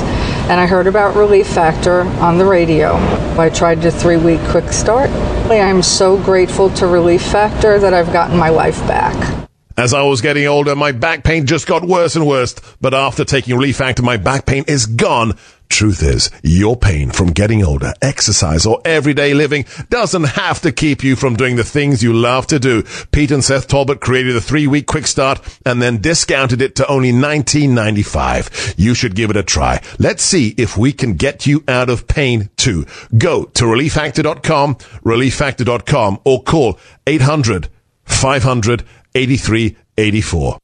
And 0.49 0.59
I 0.59 0.65
heard 0.65 0.87
about 0.87 1.17
Relief 1.17 1.47
Factor 1.47 2.01
on 2.21 2.37
the 2.37 2.45
radio. 2.45 2.93
I 3.37 3.49
tried 3.49 3.81
the 3.81 3.91
three 3.91 4.17
week 4.17 4.39
quick 4.47 4.71
start. 4.71 5.09
I'm 5.51 5.83
so 5.83 6.17
grateful 6.23 6.69
to 6.75 6.87
Relief 6.87 7.21
Factor 7.21 7.77
that 7.79 7.93
I've 7.93 8.13
gotten 8.13 8.37
my 8.37 8.49
life 8.49 8.79
back. 8.87 9.46
As 9.77 9.93
I 9.93 10.01
was 10.01 10.21
getting 10.21 10.47
older, 10.47 10.75
my 10.75 10.91
back 10.91 11.23
pain 11.23 11.45
just 11.45 11.67
got 11.67 11.85
worse 11.85 12.15
and 12.15 12.25
worse. 12.25 12.55
But 12.81 12.95
after 12.95 13.23
taking 13.23 13.55
Relief 13.55 13.77
Factor, 13.77 14.01
my 14.01 14.17
back 14.17 14.47
pain 14.47 14.63
is 14.67 14.87
gone. 14.87 15.37
Truth 15.69 16.01
is, 16.01 16.31
your 16.41 16.75
pain 16.75 17.11
from 17.11 17.27
getting 17.27 17.63
older, 17.63 17.93
exercise, 18.01 18.65
or 18.65 18.81
everyday 18.85 19.35
living 19.35 19.65
doesn't 19.91 20.23
have 20.23 20.61
to 20.61 20.71
keep 20.71 21.03
you 21.03 21.15
from 21.15 21.35
doing 21.35 21.57
the 21.57 21.63
things 21.63 22.01
you 22.01 22.11
love 22.13 22.47
to 22.47 22.57
do. 22.57 22.83
Pete 23.11 23.29
and 23.29 23.43
Seth 23.43 23.67
Talbot 23.67 23.99
created 23.99 24.35
a 24.35 24.41
three-week 24.41 24.87
quick 24.87 25.05
start 25.05 25.41
and 25.63 25.79
then 25.79 26.01
discounted 26.01 26.59
it 26.61 26.75
to 26.77 26.87
only 26.87 27.11
$19.95. 27.11 28.75
You 28.77 28.95
should 28.95 29.13
give 29.13 29.29
it 29.29 29.37
a 29.37 29.43
try. 29.43 29.79
Let's 29.99 30.23
see 30.23 30.55
if 30.57 30.75
we 30.75 30.91
can 30.91 31.13
get 31.13 31.45
you 31.45 31.63
out 31.67 31.91
of 31.91 32.07
pain 32.07 32.49
too. 32.57 32.87
Go 33.15 33.43
to 33.43 33.65
relieffactor.com, 33.65 34.75
relieffactor.com, 34.75 36.19
or 36.23 36.41
call 36.41 36.79
800 37.05 37.69
500 38.05 38.85
8384. 39.17 40.59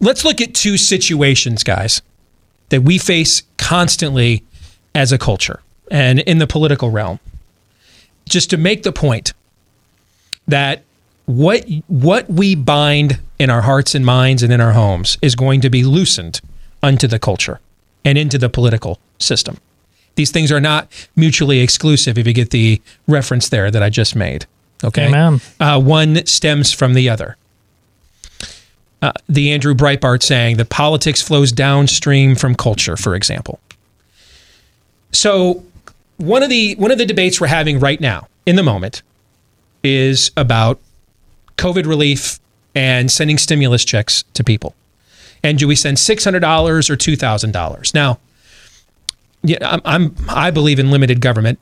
Let's 0.00 0.24
look 0.24 0.40
at 0.40 0.52
two 0.52 0.76
situations, 0.76 1.62
guys, 1.62 2.02
that 2.70 2.82
we 2.82 2.98
face 2.98 3.44
constantly 3.56 4.42
as 4.96 5.12
a 5.12 5.18
culture 5.18 5.60
and 5.92 6.18
in 6.18 6.38
the 6.38 6.46
political 6.48 6.90
realm. 6.90 7.20
Just 8.28 8.50
to 8.50 8.56
make 8.56 8.82
the 8.82 8.90
point 8.90 9.32
that 10.48 10.82
what 11.28 11.68
what 11.88 12.28
we 12.30 12.54
bind 12.54 13.20
in 13.38 13.50
our 13.50 13.60
hearts 13.60 13.94
and 13.94 14.04
minds 14.04 14.42
and 14.42 14.50
in 14.50 14.62
our 14.62 14.72
homes 14.72 15.18
is 15.20 15.34
going 15.34 15.60
to 15.60 15.68
be 15.68 15.84
loosened 15.84 16.40
unto 16.82 17.06
the 17.06 17.18
culture 17.18 17.60
and 18.02 18.16
into 18.16 18.38
the 18.38 18.48
political 18.48 18.98
system. 19.18 19.58
These 20.14 20.30
things 20.30 20.50
are 20.50 20.60
not 20.60 20.88
mutually 21.14 21.60
exclusive. 21.60 22.16
If 22.16 22.26
you 22.26 22.32
get 22.32 22.50
the 22.50 22.80
reference 23.06 23.50
there 23.50 23.70
that 23.70 23.82
I 23.82 23.90
just 23.90 24.16
made, 24.16 24.46
okay, 24.82 25.08
Amen. 25.08 25.40
Uh, 25.60 25.78
one 25.78 26.24
stems 26.24 26.72
from 26.72 26.94
the 26.94 27.10
other. 27.10 27.36
Uh, 29.02 29.12
the 29.28 29.52
Andrew 29.52 29.74
Breitbart 29.74 30.22
saying 30.22 30.56
that 30.56 30.70
politics 30.70 31.20
flows 31.20 31.52
downstream 31.52 32.36
from 32.36 32.54
culture, 32.54 32.96
for 32.96 33.14
example. 33.14 33.60
So 35.12 35.62
one 36.16 36.42
of 36.42 36.48
the 36.48 36.74
one 36.76 36.90
of 36.90 36.96
the 36.96 37.06
debates 37.06 37.38
we're 37.38 37.48
having 37.48 37.78
right 37.78 38.00
now 38.00 38.28
in 38.46 38.56
the 38.56 38.62
moment 38.62 39.02
is 39.84 40.30
about 40.34 40.80
COVID 41.58 41.86
relief 41.86 42.40
and 42.74 43.10
sending 43.10 43.38
stimulus 43.38 43.84
checks 43.84 44.24
to 44.34 44.42
people. 44.42 44.74
And 45.44 45.58
do 45.58 45.68
we 45.68 45.76
send 45.76 45.98
six 45.98 46.24
hundred 46.24 46.40
dollars 46.40 46.88
or 46.88 46.96
two 46.96 47.16
thousand 47.16 47.52
dollars? 47.52 47.92
Now, 47.92 48.18
yeah, 49.42 49.58
I'm, 49.60 49.80
I'm 49.84 50.16
I 50.28 50.50
believe 50.50 50.78
in 50.78 50.90
limited 50.90 51.20
government. 51.20 51.58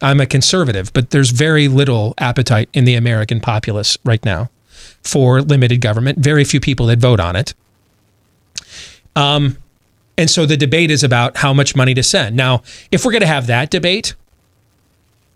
I'm 0.00 0.20
a 0.20 0.26
conservative, 0.26 0.92
but 0.92 1.10
there's 1.10 1.30
very 1.30 1.66
little 1.66 2.14
appetite 2.18 2.68
in 2.72 2.84
the 2.84 2.94
American 2.94 3.40
populace 3.40 3.98
right 4.04 4.24
now 4.24 4.48
for 5.02 5.42
limited 5.42 5.80
government. 5.80 6.18
Very 6.18 6.44
few 6.44 6.60
people 6.60 6.86
that 6.86 7.00
vote 7.00 7.20
on 7.20 7.34
it. 7.34 7.54
Um, 9.16 9.56
and 10.16 10.30
so 10.30 10.46
the 10.46 10.56
debate 10.56 10.90
is 10.90 11.02
about 11.02 11.38
how 11.38 11.52
much 11.52 11.74
money 11.74 11.94
to 11.94 12.02
send. 12.02 12.36
Now, 12.36 12.62
if 12.92 13.04
we're 13.04 13.10
going 13.10 13.22
to 13.22 13.26
have 13.26 13.46
that 13.48 13.70
debate, 13.70 14.14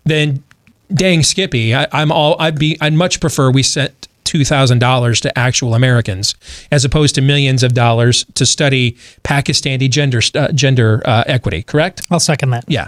then 0.05 0.43
dang 0.91 1.23
Skippy, 1.23 1.75
I, 1.75 1.87
I'm 1.91 2.11
all 2.11 2.35
I'd 2.39 2.57
be 2.57 2.77
I'd 2.81 2.93
much 2.93 3.19
prefer 3.19 3.51
we 3.51 3.63
sent 3.63 4.07
two 4.23 4.45
thousand 4.45 4.79
dollars 4.79 5.21
to 5.21 5.37
actual 5.37 5.75
Americans 5.75 6.35
as 6.71 6.85
opposed 6.85 7.13
to 7.15 7.21
millions 7.21 7.61
of 7.61 7.73
dollars 7.73 8.25
to 8.35 8.45
study 8.45 8.97
Pakistani 9.23 9.89
gender 9.89 10.21
uh, 10.33 10.51
gender 10.51 11.01
uh, 11.05 11.23
equity. 11.27 11.63
Correct? 11.63 12.01
I'll 12.09 12.19
second 12.19 12.51
that. 12.51 12.65
Yeah. 12.67 12.87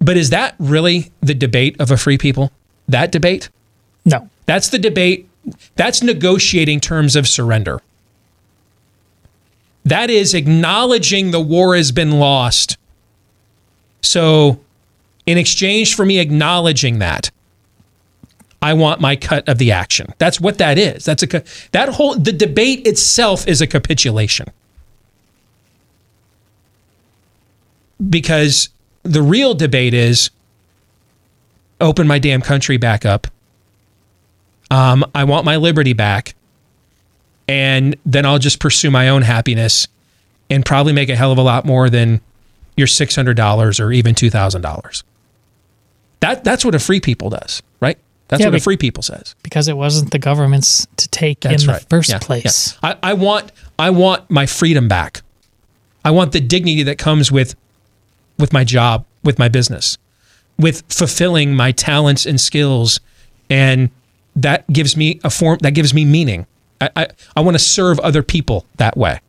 But 0.00 0.16
is 0.16 0.30
that 0.30 0.54
really 0.58 1.10
the 1.20 1.34
debate 1.34 1.76
of 1.80 1.90
a 1.90 1.96
free 1.96 2.18
people? 2.18 2.52
That 2.88 3.12
debate? 3.12 3.48
No. 4.04 4.28
That's 4.46 4.68
the 4.68 4.78
debate. 4.78 5.28
That's 5.74 6.02
negotiating 6.02 6.80
terms 6.80 7.16
of 7.16 7.26
surrender. 7.26 7.80
That 9.84 10.10
is 10.10 10.34
acknowledging 10.34 11.30
the 11.30 11.40
war 11.40 11.76
has 11.76 11.92
been 11.92 12.18
lost. 12.18 12.76
So, 14.02 14.60
in 15.26 15.38
exchange 15.38 15.94
for 15.94 16.06
me 16.06 16.18
acknowledging 16.18 17.00
that, 17.00 17.30
I 18.62 18.72
want 18.72 19.00
my 19.00 19.16
cut 19.16 19.48
of 19.48 19.58
the 19.58 19.72
action. 19.72 20.14
That's 20.18 20.40
what 20.40 20.58
that 20.58 20.78
is. 20.78 21.04
That's 21.04 21.22
a 21.22 21.42
that 21.72 21.90
whole 21.90 22.14
the 22.14 22.32
debate 22.32 22.86
itself 22.86 23.46
is 23.46 23.60
a 23.60 23.66
capitulation. 23.66 24.48
Because 28.08 28.70
the 29.02 29.22
real 29.22 29.54
debate 29.54 29.94
is 29.94 30.30
open 31.80 32.06
my 32.06 32.18
damn 32.18 32.42
country 32.42 32.76
back 32.76 33.04
up. 33.04 33.26
Um, 34.70 35.04
I 35.14 35.24
want 35.24 35.44
my 35.44 35.56
liberty 35.56 35.92
back. 35.92 36.34
And 37.48 37.96
then 38.04 38.26
I'll 38.26 38.40
just 38.40 38.58
pursue 38.58 38.90
my 38.90 39.08
own 39.08 39.22
happiness 39.22 39.86
and 40.50 40.64
probably 40.64 40.92
make 40.92 41.08
a 41.08 41.16
hell 41.16 41.30
of 41.30 41.38
a 41.38 41.42
lot 41.42 41.64
more 41.64 41.88
than 41.88 42.20
your 42.76 42.86
$600 42.86 43.80
or 43.80 43.92
even 43.92 44.14
$2,000. 44.14 45.02
That, 46.20 46.44
that's 46.44 46.64
what 46.64 46.74
a 46.74 46.78
free 46.78 47.00
people 47.00 47.30
does, 47.30 47.62
right? 47.80 47.98
That's 48.28 48.40
Yeah, 48.40 48.48
what 48.48 48.54
a 48.56 48.60
free 48.60 48.76
people 48.76 49.02
says. 49.02 49.34
because 49.42 49.68
it 49.68 49.76
wasn't 49.76 50.10
the 50.10 50.18
government's 50.18 50.86
to 50.96 51.08
take 51.08 51.40
That's 51.40 51.62
in 51.64 51.68
right. 51.70 51.80
the 51.80 51.86
first 51.88 52.08
Yeah, 52.10 52.18
place. 52.18 52.76
yeah. 52.82 52.94
I, 53.02 53.10
I 53.10 53.12
want 53.14 53.52
I 53.78 53.90
want 53.90 54.28
my 54.30 54.46
freedom 54.46 54.88
back. 54.88 55.22
I 56.04 56.10
want 56.10 56.32
the 56.32 56.40
dignity 56.40 56.82
that 56.84 56.98
comes 56.98 57.30
with 57.30 57.54
with 58.38 58.52
my 58.52 58.64
job, 58.64 59.04
with 59.22 59.38
my 59.38 59.48
business, 59.48 59.96
with 60.58 60.82
fulfilling 60.88 61.54
my 61.54 61.70
talents 61.72 62.26
and 62.26 62.40
skills, 62.40 62.98
and 63.48 63.90
that 64.34 64.66
gives 64.72 64.96
me 64.96 65.20
a 65.22 65.30
form 65.30 65.58
that 65.62 65.72
gives 65.72 65.94
me 65.94 66.04
meaning. 66.04 66.46
I 66.80 66.90
I, 66.96 67.06
I 67.36 67.40
want 67.42 67.54
to 67.54 67.62
serve 67.62 68.00
other 68.00 68.22
people 68.24 68.66
that 68.78 68.96
way. 68.96 69.20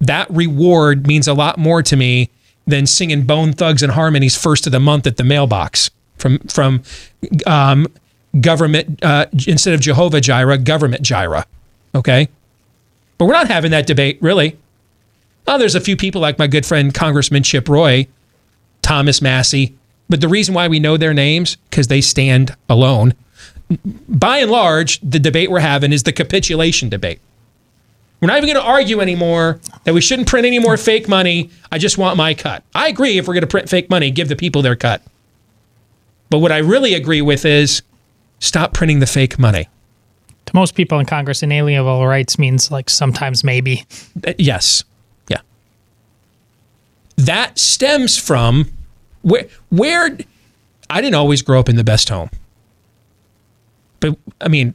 That 0.00 0.30
reward 0.30 1.06
means 1.06 1.28
a 1.28 1.34
lot 1.34 1.58
more 1.58 1.82
to 1.82 1.96
me 1.96 2.30
than 2.66 2.86
singing 2.86 3.24
Bone 3.24 3.52
Thugs 3.52 3.82
and 3.82 3.92
Harmonies 3.92 4.36
first 4.36 4.66
of 4.66 4.72
the 4.72 4.80
month 4.80 5.06
at 5.06 5.16
the 5.16 5.24
mailbox 5.24 5.90
from 6.16 6.38
from 6.40 6.82
um, 7.46 7.86
government 8.40 9.02
uh, 9.02 9.26
instead 9.46 9.74
of 9.74 9.80
Jehovah 9.80 10.20
Jireh, 10.20 10.58
government 10.58 11.02
Jireh. 11.02 11.46
Okay, 11.94 12.28
but 13.18 13.24
we're 13.24 13.32
not 13.32 13.48
having 13.48 13.70
that 13.72 13.86
debate 13.86 14.18
really. 14.20 14.56
Oh, 15.46 15.58
there's 15.58 15.74
a 15.74 15.80
few 15.80 15.96
people 15.96 16.20
like 16.20 16.38
my 16.38 16.46
good 16.46 16.66
friend 16.66 16.94
Congressman 16.94 17.42
Chip 17.42 17.68
Roy, 17.68 18.06
Thomas 18.82 19.20
Massie, 19.20 19.74
but 20.08 20.20
the 20.20 20.28
reason 20.28 20.54
why 20.54 20.68
we 20.68 20.78
know 20.78 20.96
their 20.96 21.14
names 21.14 21.56
because 21.70 21.88
they 21.88 22.00
stand 22.00 22.54
alone. 22.68 23.14
By 24.08 24.38
and 24.38 24.50
large, 24.50 25.00
the 25.00 25.20
debate 25.20 25.50
we're 25.50 25.60
having 25.60 25.92
is 25.92 26.02
the 26.02 26.12
capitulation 26.12 26.88
debate. 26.88 27.20
We're 28.20 28.26
not 28.28 28.36
even 28.36 28.52
going 28.52 28.62
to 28.62 28.68
argue 28.70 29.00
anymore 29.00 29.60
that 29.84 29.94
we 29.94 30.00
shouldn't 30.00 30.28
print 30.28 30.46
any 30.46 30.58
more 30.58 30.76
fake 30.76 31.08
money. 31.08 31.50
I 31.72 31.78
just 31.78 31.96
want 31.96 32.16
my 32.16 32.34
cut. 32.34 32.62
I 32.74 32.88
agree 32.88 33.16
if 33.16 33.26
we're 33.26 33.34
going 33.34 33.42
to 33.42 33.46
print 33.46 33.68
fake 33.68 33.88
money, 33.88 34.10
give 34.10 34.28
the 34.28 34.36
people 34.36 34.60
their 34.60 34.76
cut. 34.76 35.02
But 36.28 36.38
what 36.38 36.52
I 36.52 36.58
really 36.58 36.94
agree 36.94 37.22
with 37.22 37.44
is 37.46 37.82
stop 38.38 38.74
printing 38.74 39.00
the 39.00 39.06
fake 39.06 39.38
money. 39.38 39.68
To 40.46 40.54
most 40.54 40.74
people 40.74 40.98
in 40.98 41.06
Congress, 41.06 41.42
inalienable 41.42 42.06
rights 42.06 42.38
means 42.38 42.70
like 42.70 42.90
sometimes 42.90 43.42
maybe. 43.42 43.84
Uh, 44.26 44.34
Yes. 44.36 44.84
Yeah. 45.28 45.40
That 47.16 47.58
stems 47.58 48.18
from 48.18 48.70
where 49.22 49.46
where 49.70 50.16
I 50.88 51.00
didn't 51.00 51.14
always 51.14 51.40
grow 51.42 51.58
up 51.60 51.68
in 51.68 51.76
the 51.76 51.84
best 51.84 52.08
home. 52.08 52.30
But 54.00 54.16
I 54.40 54.48
mean, 54.48 54.74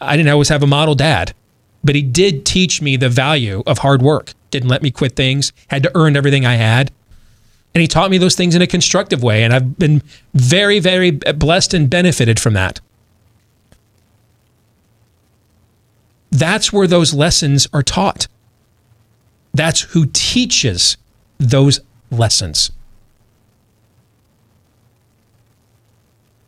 I 0.00 0.16
didn't 0.16 0.30
always 0.30 0.48
have 0.48 0.62
a 0.62 0.66
model 0.66 0.94
dad, 0.94 1.34
but 1.86 1.94
he 1.94 2.02
did 2.02 2.44
teach 2.44 2.82
me 2.82 2.96
the 2.96 3.08
value 3.08 3.62
of 3.66 3.78
hard 3.78 4.02
work. 4.02 4.34
Didn't 4.50 4.68
let 4.68 4.82
me 4.82 4.90
quit 4.90 5.16
things, 5.16 5.52
had 5.68 5.82
to 5.84 5.92
earn 5.94 6.16
everything 6.16 6.44
I 6.44 6.54
had. 6.54 6.90
And 7.74 7.80
he 7.80 7.86
taught 7.86 8.10
me 8.10 8.18
those 8.18 8.34
things 8.34 8.54
in 8.54 8.62
a 8.62 8.66
constructive 8.66 9.22
way 9.22 9.44
and 9.44 9.52
I've 9.54 9.78
been 9.78 10.02
very 10.34 10.78
very 10.80 11.10
blessed 11.10 11.74
and 11.74 11.88
benefited 11.88 12.40
from 12.40 12.54
that. 12.54 12.80
That's 16.30 16.72
where 16.72 16.86
those 16.86 17.14
lessons 17.14 17.68
are 17.72 17.82
taught. 17.82 18.28
That's 19.54 19.82
who 19.92 20.06
teaches 20.12 20.96
those 21.38 21.80
lessons. 22.10 22.72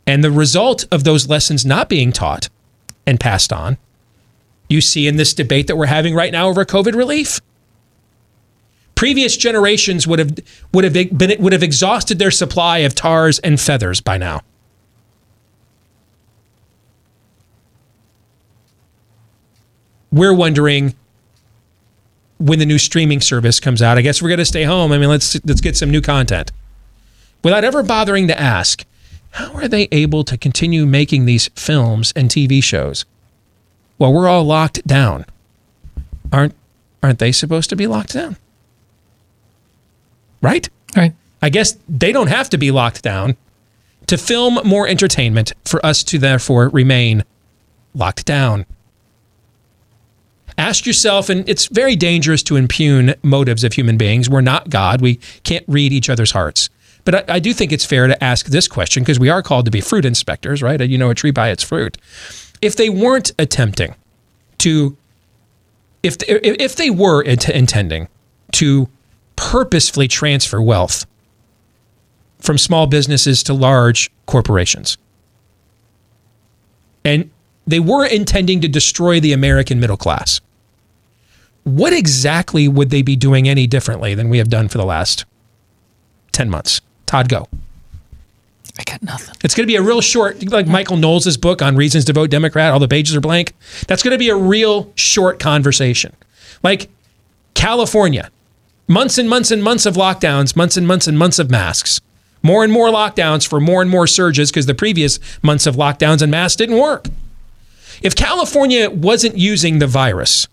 And 0.05 0.23
the 0.23 0.31
result 0.31 0.85
of 0.91 1.03
those 1.03 1.29
lessons 1.29 1.65
not 1.65 1.89
being 1.89 2.11
taught 2.11 2.49
and 3.05 3.19
passed 3.19 3.53
on, 3.53 3.77
you 4.69 4.81
see 4.81 5.07
in 5.07 5.17
this 5.17 5.33
debate 5.33 5.67
that 5.67 5.75
we're 5.75 5.87
having 5.87 6.13
right 6.13 6.31
now 6.31 6.47
over 6.47 6.63
COVID 6.63 6.93
relief. 6.93 7.41
Previous 8.95 9.35
generations 9.35 10.05
would 10.07 10.19
have 10.19 10.37
would 10.73 10.83
have 10.83 10.93
been 10.93 11.41
would 11.41 11.53
have 11.53 11.63
exhausted 11.63 12.19
their 12.19 12.31
supply 12.31 12.79
of 12.79 12.93
tars 12.93 13.39
and 13.39 13.59
feathers 13.59 14.01
by 14.01 14.17
now. 14.17 14.41
We're 20.11 20.33
wondering 20.33 20.95
when 22.39 22.59
the 22.59 22.65
new 22.65 22.77
streaming 22.77 23.21
service 23.21 23.59
comes 23.59 23.81
out. 23.81 23.97
I 23.97 24.01
guess 24.01 24.21
we're 24.21 24.29
going 24.29 24.39
to 24.39 24.45
stay 24.45 24.63
home. 24.63 24.91
I 24.91 24.97
mean, 24.97 25.09
let's 25.09 25.43
let's 25.45 25.61
get 25.61 25.77
some 25.77 25.89
new 25.89 26.01
content. 26.01 26.51
Without 27.43 27.63
ever 27.63 27.83
bothering 27.83 28.27
to 28.27 28.37
ask, 28.37 28.85
how 29.31 29.53
are 29.53 29.67
they 29.67 29.87
able 29.93 30.23
to 30.25 30.37
continue 30.37 30.85
making 30.85 31.25
these 31.25 31.47
films 31.55 32.11
and 32.17 32.29
TV 32.29 32.61
shows 32.61 33.05
while 33.99 34.11
we're 34.11 34.27
all 34.27 34.43
locked 34.43 34.87
down? 34.87 35.25
Aren't 36.33 36.55
aren't 37.03 37.19
they 37.19 37.31
supposed 37.31 37.69
to 37.69 37.75
be 37.75 37.85
locked 37.85 38.13
down? 38.13 38.37
Right? 40.41 40.67
Right. 40.95 41.13
I 41.41 41.49
guess 41.49 41.77
they 41.87 42.11
don't 42.11 42.27
have 42.27 42.49
to 42.49 42.57
be 42.57 42.71
locked 42.71 43.03
down 43.03 43.37
to 44.07 44.17
film 44.17 44.59
more 44.65 44.87
entertainment 44.87 45.53
for 45.65 45.85
us 45.85 46.03
to 46.05 46.17
therefore 46.17 46.69
remain 46.69 47.23
locked 47.93 48.25
down. 48.25 48.65
Ask 50.57 50.85
yourself, 50.85 51.29
and 51.29 51.47
it's 51.47 51.67
very 51.67 51.95
dangerous 51.95 52.43
to 52.43 52.55
impugn 52.55 53.15
motives 53.23 53.63
of 53.63 53.73
human 53.73 53.97
beings. 53.97 54.29
We're 54.29 54.41
not 54.41 54.69
God. 54.69 54.99
We 55.01 55.15
can't 55.43 55.63
read 55.67 55.93
each 55.93 56.09
other's 56.09 56.31
hearts. 56.31 56.69
But 57.05 57.29
I, 57.29 57.35
I 57.35 57.39
do 57.39 57.53
think 57.53 57.71
it's 57.71 57.85
fair 57.85 58.07
to 58.07 58.21
ask 58.23 58.47
this 58.47 58.67
question 58.67 59.03
because 59.03 59.19
we 59.19 59.29
are 59.29 59.41
called 59.41 59.65
to 59.65 59.71
be 59.71 59.79
fruit 59.79 60.05
inspectors, 60.05 60.61
right? 60.61 60.81
You 60.81 60.97
know 60.97 61.09
a 61.09 61.15
tree 61.15 61.31
by 61.31 61.49
its 61.49 61.63
fruit. 61.63 61.97
If 62.61 62.75
they 62.75 62.89
weren't 62.89 63.31
attempting 63.39 63.95
to, 64.59 64.97
if 66.03 66.17
if 66.27 66.55
if 66.59 66.75
they 66.75 66.89
were 66.89 67.21
int- 67.21 67.49
intending 67.49 68.07
to 68.53 68.89
purposefully 69.35 70.07
transfer 70.07 70.61
wealth 70.61 71.05
from 72.39 72.57
small 72.57 72.87
businesses 72.87 73.43
to 73.43 73.53
large 73.53 74.11
corporations, 74.25 74.97
and 77.05 77.29
they 77.65 77.79
were 77.79 78.05
intending 78.05 78.61
to 78.61 78.67
destroy 78.67 79.19
the 79.19 79.31
American 79.31 79.79
middle 79.79 79.97
class, 79.97 80.41
what 81.63 81.93
exactly 81.93 82.67
would 82.67 82.89
they 82.89 83.01
be 83.01 83.15
doing 83.15 83.47
any 83.47 83.67
differently 83.67 84.15
than 84.15 84.29
we 84.29 84.37
have 84.37 84.49
done 84.49 84.67
for 84.67 84.77
the 84.77 84.85
last 84.85 85.25
10 86.31 86.49
months? 86.49 86.81
Todd, 87.05 87.29
go. 87.29 87.47
I 88.79 88.83
got 88.83 89.03
nothing. 89.03 89.35
It's 89.43 89.53
going 89.53 89.65
to 89.65 89.67
be 89.67 89.75
a 89.75 89.81
real 89.81 89.99
short, 89.99 90.49
like 90.49 90.65
Michael 90.65 90.95
Knowles' 90.95 91.35
book 91.35 91.61
on 91.61 91.75
reasons 91.75 92.05
to 92.05 92.13
vote 92.13 92.29
Democrat, 92.29 92.71
all 92.71 92.79
the 92.79 92.87
pages 92.87 93.13
are 93.13 93.19
blank. 93.21 93.53
That's 93.87 94.01
going 94.01 94.13
to 94.13 94.17
be 94.17 94.29
a 94.29 94.37
real 94.37 94.93
short 94.95 95.37
conversation. 95.37 96.15
Like 96.63 96.89
California, 97.55 98.31
months 98.87 99.17
and 99.17 99.29
months 99.29 99.51
and 99.51 99.61
months 99.61 99.85
of 99.85 99.95
lockdowns, 99.95 100.55
months 100.55 100.77
and 100.77 100.87
months 100.87 101.07
and 101.07 101.19
months 101.19 101.39
of 101.39 101.51
masks, 101.51 101.99
more 102.41 102.63
and 102.63 102.71
more 102.71 102.87
lockdowns 102.87 103.45
for 103.45 103.59
more 103.59 103.81
and 103.81 103.91
more 103.91 104.07
surges 104.07 104.49
because 104.49 104.65
the 104.65 104.73
previous 104.73 105.19
months 105.43 105.65
of 105.65 105.75
lockdowns 105.75 106.21
and 106.21 106.31
masks 106.31 106.55
didn't 106.55 106.77
work. 106.77 107.07
If 108.01 108.15
California 108.15 108.89
wasn't 108.89 109.37
using 109.37 109.79
the 109.79 109.87
virus 109.87 110.47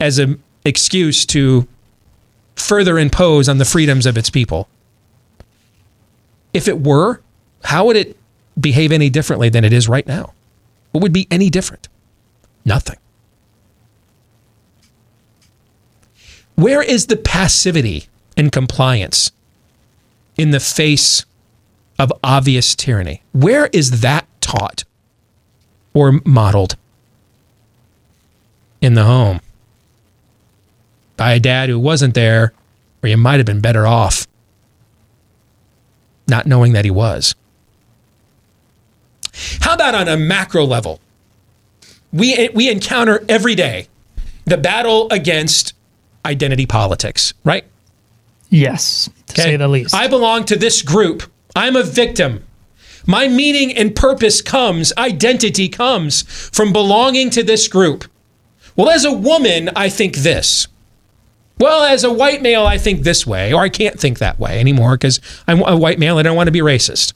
as 0.00 0.18
an 0.18 0.42
excuse 0.64 1.26
to 1.26 1.68
further 2.56 2.98
impose 2.98 3.50
on 3.50 3.58
the 3.58 3.66
freedoms 3.66 4.06
of 4.06 4.16
its 4.16 4.30
people, 4.30 4.66
if 6.54 6.68
it 6.68 6.80
were, 6.80 7.20
how 7.64 7.84
would 7.86 7.96
it 7.96 8.16
behave 8.58 8.92
any 8.92 9.10
differently 9.10 9.48
than 9.48 9.64
it 9.64 9.72
is 9.72 9.88
right 9.88 10.06
now? 10.06 10.32
What 10.92 11.02
would 11.02 11.12
be 11.12 11.26
any 11.30 11.50
different? 11.50 11.88
Nothing. 12.64 12.96
Where 16.54 16.82
is 16.82 17.08
the 17.08 17.16
passivity 17.16 18.06
and 18.36 18.52
compliance 18.52 19.32
in 20.36 20.52
the 20.52 20.60
face 20.60 21.26
of 21.98 22.12
obvious 22.22 22.76
tyranny? 22.76 23.22
Where 23.32 23.68
is 23.72 24.00
that 24.02 24.26
taught 24.40 24.84
or 25.92 26.20
modeled? 26.24 26.76
In 28.80 28.94
the 28.94 29.04
home. 29.04 29.40
By 31.16 31.32
a 31.32 31.40
dad 31.40 31.70
who 31.70 31.78
wasn't 31.78 32.14
there, 32.14 32.52
or 33.02 33.08
you 33.08 33.16
might 33.16 33.38
have 33.38 33.46
been 33.46 33.60
better 33.60 33.86
off 33.86 34.26
not 36.26 36.46
knowing 36.46 36.72
that 36.72 36.84
he 36.84 36.90
was. 36.90 37.34
How 39.60 39.74
about 39.74 39.94
on 39.94 40.08
a 40.08 40.16
macro 40.16 40.64
level? 40.64 41.00
we 42.14 42.48
we 42.54 42.70
encounter 42.70 43.24
every 43.28 43.54
day 43.54 43.88
the 44.46 44.56
battle 44.56 45.08
against 45.10 45.74
identity 46.24 46.64
politics, 46.64 47.34
right? 47.42 47.64
Yes, 48.48 49.10
to 49.28 49.40
say 49.40 49.56
the 49.56 49.68
least. 49.68 49.94
I 49.94 50.06
belong 50.06 50.44
to 50.44 50.56
this 50.56 50.80
group. 50.80 51.24
I'm 51.56 51.76
a 51.76 51.82
victim. 51.82 52.44
My 53.06 53.28
meaning 53.28 53.76
and 53.76 53.94
purpose 53.94 54.40
comes, 54.40 54.92
identity 54.96 55.68
comes 55.68 56.22
from 56.22 56.72
belonging 56.72 57.28
to 57.30 57.42
this 57.42 57.68
group. 57.68 58.04
Well, 58.76 58.88
as 58.88 59.04
a 59.04 59.12
woman, 59.12 59.70
I 59.76 59.88
think 59.88 60.16
this. 60.18 60.68
Well, 61.58 61.84
as 61.84 62.02
a 62.02 62.12
white 62.12 62.42
male, 62.42 62.66
I 62.66 62.78
think 62.78 63.02
this 63.02 63.26
way, 63.26 63.52
or 63.52 63.62
I 63.62 63.68
can't 63.68 63.98
think 63.98 64.18
that 64.18 64.38
way 64.38 64.58
anymore 64.58 64.96
because 64.96 65.20
I'm 65.46 65.62
a 65.62 65.76
white 65.76 65.98
male 65.98 66.18
and 66.18 66.26
I 66.26 66.30
don't 66.30 66.36
want 66.36 66.48
to 66.48 66.52
be 66.52 66.60
racist. 66.60 67.12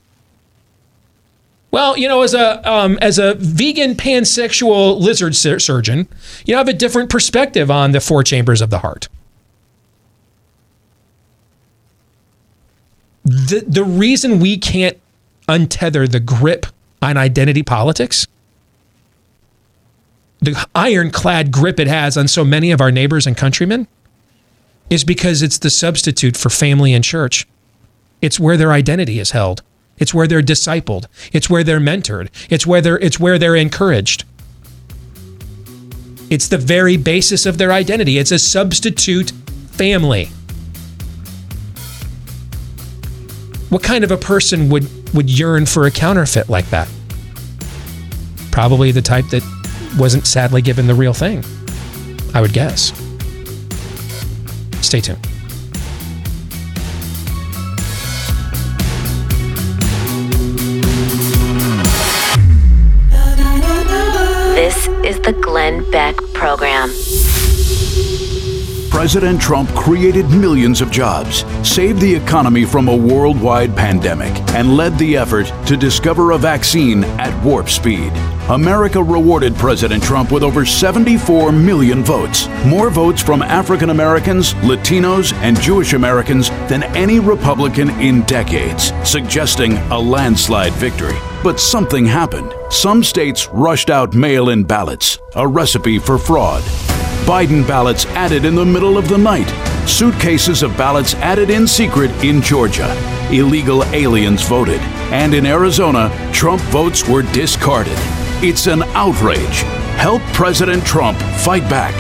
Well, 1.71 1.99
you 1.99 2.09
know, 2.09 2.23
as 2.23 2.35
a 2.35 2.71
um, 2.71 2.99
as 3.03 3.19
a 3.19 3.35
vegan 3.35 3.95
pansexual 3.95 4.99
lizard 5.01 5.37
sur- 5.37 5.59
surgeon, 5.59 6.09
you 6.47 6.53
know, 6.53 6.59
I 6.59 6.61
have 6.61 6.69
a 6.69 6.73
different 6.73 7.11
perspective 7.11 7.71
on 7.71 7.93
the 7.93 8.01
four 8.01 8.23
chambers 8.23 8.63
of 8.63 8.71
the 8.71 8.79
heart. 8.79 9.09
The 13.25 13.65
the 13.67 13.85
reason 13.85 14.39
we 14.39 14.57
can't 14.57 14.99
untether 15.47 16.11
the 16.11 16.21
grip 16.21 16.67
on 17.03 17.19
identity 17.19 17.63
politics, 17.63 18.27
the 20.41 20.67
ironclad 20.75 21.53
grip 21.53 21.79
it 21.79 21.87
has 21.87 22.17
on 22.17 22.29
so 22.29 22.45
many 22.45 22.71
of 22.71 22.81
our 22.81 22.91
neighbors 22.91 23.27
and 23.27 23.37
countrymen, 23.37 23.89
is 24.91 25.05
because 25.05 25.43
it's 25.43 25.59
the 25.59 25.71
substitute 25.71 26.37
for 26.37 26.51
family 26.51 26.95
and 26.95 27.05
church. 27.05 27.47
It's 28.21 28.41
where 28.41 28.57
their 28.57 28.73
identity 28.73 29.19
is 29.19 29.33
held. 29.33 29.63
It's 29.99 30.15
where 30.15 30.27
they're 30.27 30.43
discipled. 30.43 31.07
It's 31.33 31.51
where 31.51 31.65
they're 31.65 31.81
mentored. 31.81 32.31
It's 32.51 32.67
where 32.67 32.81
they're 32.81 32.99
it's 32.99 33.19
where 33.21 33.39
they're 33.39 33.57
encouraged. 33.57 34.25
It's 36.31 36.49
the 36.49 36.59
very 36.59 36.97
basis 36.97 37.47
of 37.47 37.59
their 37.59 37.73
identity. 37.73 38.19
It's 38.19 38.31
a 38.31 38.39
substitute 38.39 39.31
family. 39.71 40.27
What 43.71 43.83
kind 43.83 44.05
of 44.05 44.11
a 44.11 44.17
person 44.17 44.69
would 44.69 44.89
would 45.15 45.31
yearn 45.31 45.67
for 45.67 45.87
a 45.87 45.91
counterfeit 45.91 46.49
like 46.49 46.69
that? 46.71 46.89
Probably 48.51 48.93
the 48.93 49.03
type 49.03 49.27
that 49.31 49.43
wasn't 49.99 50.27
sadly 50.27 50.63
given 50.63 50.87
the 50.87 50.95
real 50.95 51.15
thing. 51.15 51.45
I 52.35 52.41
would 52.41 52.53
guess. 52.53 52.93
Stay 54.89 55.03
tuned. 55.03 55.28
President 68.99 69.41
Trump 69.41 69.73
created 69.77 70.29
millions 70.31 70.81
of 70.81 70.91
jobs, 70.91 71.45
saved 71.63 72.01
the 72.01 72.13
economy 72.13 72.65
from 72.65 72.89
a 72.89 72.97
worldwide 72.97 73.77
pandemic, 73.77 74.37
and 74.55 74.77
led 74.77 74.99
the 74.99 75.17
effort 75.17 75.47
to 75.67 75.77
discover 75.77 76.33
a 76.33 76.37
vaccine 76.37 77.05
at 77.05 77.45
warp 77.45 77.69
speed. 77.69 78.11
America 78.49 79.01
rewarded 79.01 79.55
President 79.55 80.03
Trump 80.03 80.33
with 80.33 80.43
over 80.43 80.65
74 80.67 81.53
million 81.53 82.03
votes, 82.03 82.49
more 82.67 82.91
votes 82.91 83.23
from 83.23 83.41
African 83.41 83.91
Americans, 83.91 84.55
Latinos, 84.65 85.33
and 85.45 85.61
Jewish 85.61 85.93
Americans 85.93 86.51
than 86.69 86.83
any 86.97 87.21
Republican 87.21 87.91
in 88.01 88.23
decades, 88.23 88.93
suggesting 89.09 89.77
a 89.93 89.99
landslide 89.99 90.73
victory. 90.73 91.17
But 91.45 91.61
something 91.61 92.05
happened. 92.05 92.53
Some 92.69 93.05
states 93.05 93.49
rushed 93.53 93.91
out 93.91 94.13
mail 94.13 94.49
in 94.49 94.65
ballots, 94.65 95.21
a 95.37 95.47
recipe 95.47 96.01
for 96.01 96.19
fraud. 96.19 96.65
Biden 97.29 97.69
ballots 97.69 98.07
added 98.07 98.47
in 98.47 98.55
the 98.55 98.65
middle 98.65 98.97
of 98.97 99.07
the 99.07 99.19
night. 99.19 99.51
Suitcases 99.87 100.63
of 100.63 100.75
ballots 100.79 101.13
added 101.17 101.51
in 101.51 101.67
secret 101.67 102.11
in 102.25 102.41
Georgia. 102.41 102.91
Illegal 103.31 103.85
aliens 103.93 104.49
voted. 104.49 104.81
And 105.13 105.35
in 105.35 105.45
Arizona, 105.45 106.09
Trump 106.33 106.63
votes 106.73 107.07
were 107.07 107.21
discarded. 107.21 107.99
It's 108.43 108.67
an 108.67 108.83
outrage. 108.95 109.61
Help 109.99 110.23
President 110.33 110.87
Trump 110.87 111.19
fight 111.45 111.69
back. 111.69 111.93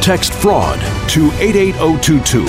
Text 0.00 0.32
fraud 0.32 0.78
to 1.08 1.32
88022. 1.32 2.44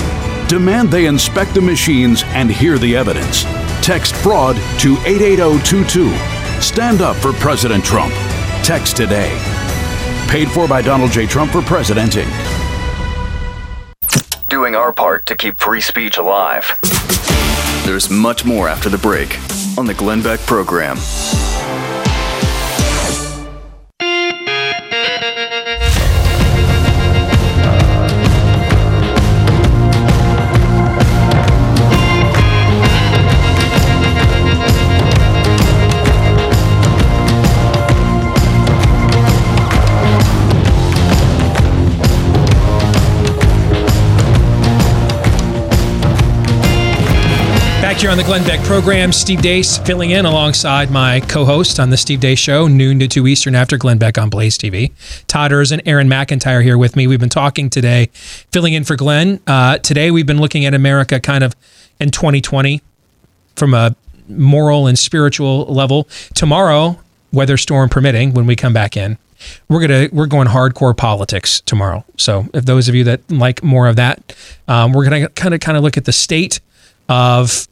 Demand 0.46 0.92
they 0.92 1.06
inspect 1.06 1.54
the 1.54 1.60
machines 1.60 2.22
and 2.26 2.52
hear 2.52 2.78
the 2.78 2.94
evidence. 2.94 3.42
Text 3.82 4.14
fraud 4.14 4.54
to 4.78 4.96
88022. 5.04 6.16
Stand 6.60 7.02
up 7.02 7.16
for 7.16 7.32
President 7.32 7.84
Trump. 7.84 8.14
Text 8.62 8.96
today. 8.96 9.57
Paid 10.28 10.50
for 10.50 10.68
by 10.68 10.82
Donald 10.82 11.10
J. 11.10 11.26
Trump 11.26 11.52
for 11.52 11.62
President, 11.62 12.12
Inc. 12.12 12.28
Doing 14.50 14.74
our 14.74 14.92
part 14.92 15.24
to 15.24 15.34
keep 15.34 15.58
free 15.58 15.80
speech 15.80 16.18
alive. 16.18 16.78
There's 17.86 18.10
much 18.10 18.44
more 18.44 18.68
after 18.68 18.90
the 18.90 18.98
break 18.98 19.38
on 19.78 19.86
the 19.86 19.94
Glenn 19.94 20.20
Beck 20.22 20.40
program. 20.40 20.98
Here 47.98 48.10
on 48.12 48.16
the 48.16 48.22
Glenn 48.22 48.46
Beck 48.46 48.64
program, 48.64 49.12
Steve 49.12 49.42
Deace 49.42 49.76
filling 49.84 50.10
in 50.10 50.24
alongside 50.24 50.88
my 50.88 51.18
co-host 51.18 51.80
on 51.80 51.90
the 51.90 51.96
Steve 51.96 52.20
Deace 52.20 52.38
Show, 52.38 52.68
noon 52.68 53.00
to 53.00 53.08
2 53.08 53.26
Eastern 53.26 53.56
after 53.56 53.76
Glenn 53.76 53.98
Beck 53.98 54.16
on 54.16 54.30
Blaze 54.30 54.56
TV. 54.56 54.92
Todd 55.26 55.50
and 55.50 55.82
Aaron 55.84 56.08
McIntyre 56.08 56.62
here 56.62 56.78
with 56.78 56.94
me. 56.94 57.08
We've 57.08 57.18
been 57.18 57.28
talking 57.28 57.68
today, 57.68 58.10
filling 58.52 58.74
in 58.74 58.84
for 58.84 58.94
Glenn. 58.94 59.40
Uh, 59.48 59.78
today 59.78 60.12
we've 60.12 60.26
been 60.26 60.40
looking 60.40 60.64
at 60.64 60.74
America 60.74 61.18
kind 61.18 61.42
of 61.42 61.56
in 61.98 62.12
2020 62.12 62.80
from 63.56 63.74
a 63.74 63.96
moral 64.28 64.86
and 64.86 64.96
spiritual 64.96 65.64
level. 65.64 66.06
Tomorrow, 66.34 67.00
weather 67.32 67.56
storm 67.56 67.88
permitting, 67.88 68.32
when 68.32 68.46
we 68.46 68.54
come 68.54 68.72
back 68.72 68.96
in, 68.96 69.18
we're 69.68 69.80
gonna 69.80 70.08
we're 70.12 70.26
going 70.26 70.46
hardcore 70.46 70.96
politics 70.96 71.62
tomorrow. 71.62 72.04
So 72.16 72.46
if 72.54 72.64
those 72.64 72.88
of 72.88 72.94
you 72.94 73.02
that 73.04 73.28
like 73.28 73.64
more 73.64 73.88
of 73.88 73.96
that, 73.96 74.36
um, 74.68 74.92
we're 74.92 75.02
gonna 75.02 75.28
kind 75.30 75.52
of 75.52 75.58
kind 75.58 75.76
of 75.76 75.82
look 75.82 75.96
at 75.96 76.04
the 76.04 76.12
state 76.12 76.60
of 77.08 77.66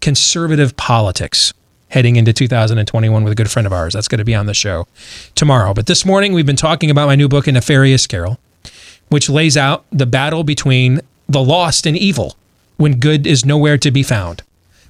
conservative 0.00 0.76
politics 0.76 1.52
heading 1.88 2.16
into 2.16 2.32
2021 2.32 3.24
with 3.24 3.32
a 3.32 3.36
good 3.36 3.50
friend 3.50 3.66
of 3.66 3.72
ours. 3.72 3.94
That's 3.94 4.08
going 4.08 4.18
to 4.18 4.24
be 4.24 4.34
on 4.34 4.46
the 4.46 4.54
show 4.54 4.86
tomorrow. 5.34 5.74
But 5.74 5.86
this 5.86 6.04
morning, 6.04 6.32
we've 6.32 6.46
been 6.46 6.56
talking 6.56 6.90
about 6.90 7.06
my 7.06 7.16
new 7.16 7.28
book, 7.28 7.46
A 7.46 7.52
Nefarious 7.52 8.06
Carol, 8.06 8.38
which 9.08 9.28
lays 9.28 9.56
out 9.56 9.84
the 9.90 10.06
battle 10.06 10.44
between 10.44 11.00
the 11.28 11.42
lost 11.42 11.86
and 11.86 11.96
evil 11.96 12.36
when 12.76 12.98
good 12.98 13.26
is 13.26 13.44
nowhere 13.44 13.76
to 13.78 13.90
be 13.90 14.02
found, 14.02 14.42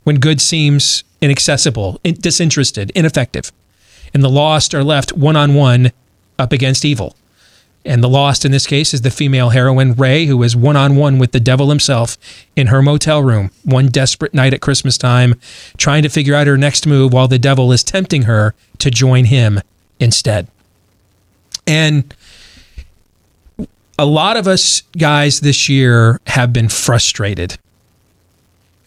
when 0.04 0.16
good 0.16 0.40
seems 0.40 1.04
inaccessible, 1.20 2.00
disinterested, 2.02 2.92
ineffective, 2.94 3.50
and 4.14 4.22
the 4.22 4.30
lost 4.30 4.74
are 4.74 4.84
left 4.84 5.12
one 5.12 5.36
on 5.36 5.54
one 5.54 5.92
up 6.38 6.52
against 6.52 6.84
evil. 6.84 7.16
And 7.84 8.04
the 8.04 8.08
lost 8.08 8.44
in 8.44 8.52
this 8.52 8.66
case 8.66 8.92
is 8.92 9.00
the 9.00 9.10
female 9.10 9.50
heroine, 9.50 9.94
Ray, 9.94 10.26
who 10.26 10.42
is 10.42 10.54
one 10.54 10.76
on 10.76 10.96
one 10.96 11.18
with 11.18 11.32
the 11.32 11.40
devil 11.40 11.70
himself 11.70 12.18
in 12.54 12.66
her 12.66 12.82
motel 12.82 13.22
room 13.22 13.50
one 13.64 13.86
desperate 13.86 14.34
night 14.34 14.52
at 14.52 14.60
Christmas 14.60 14.98
time, 14.98 15.40
trying 15.78 16.02
to 16.02 16.10
figure 16.10 16.34
out 16.34 16.46
her 16.46 16.58
next 16.58 16.86
move 16.86 17.12
while 17.12 17.26
the 17.26 17.38
devil 17.38 17.72
is 17.72 17.82
tempting 17.82 18.22
her 18.22 18.54
to 18.78 18.90
join 18.90 19.24
him 19.24 19.60
instead. 19.98 20.48
And 21.66 22.14
a 23.98 24.04
lot 24.04 24.36
of 24.36 24.46
us 24.46 24.82
guys 24.98 25.40
this 25.40 25.68
year 25.68 26.20
have 26.26 26.52
been 26.52 26.68
frustrated. 26.68 27.58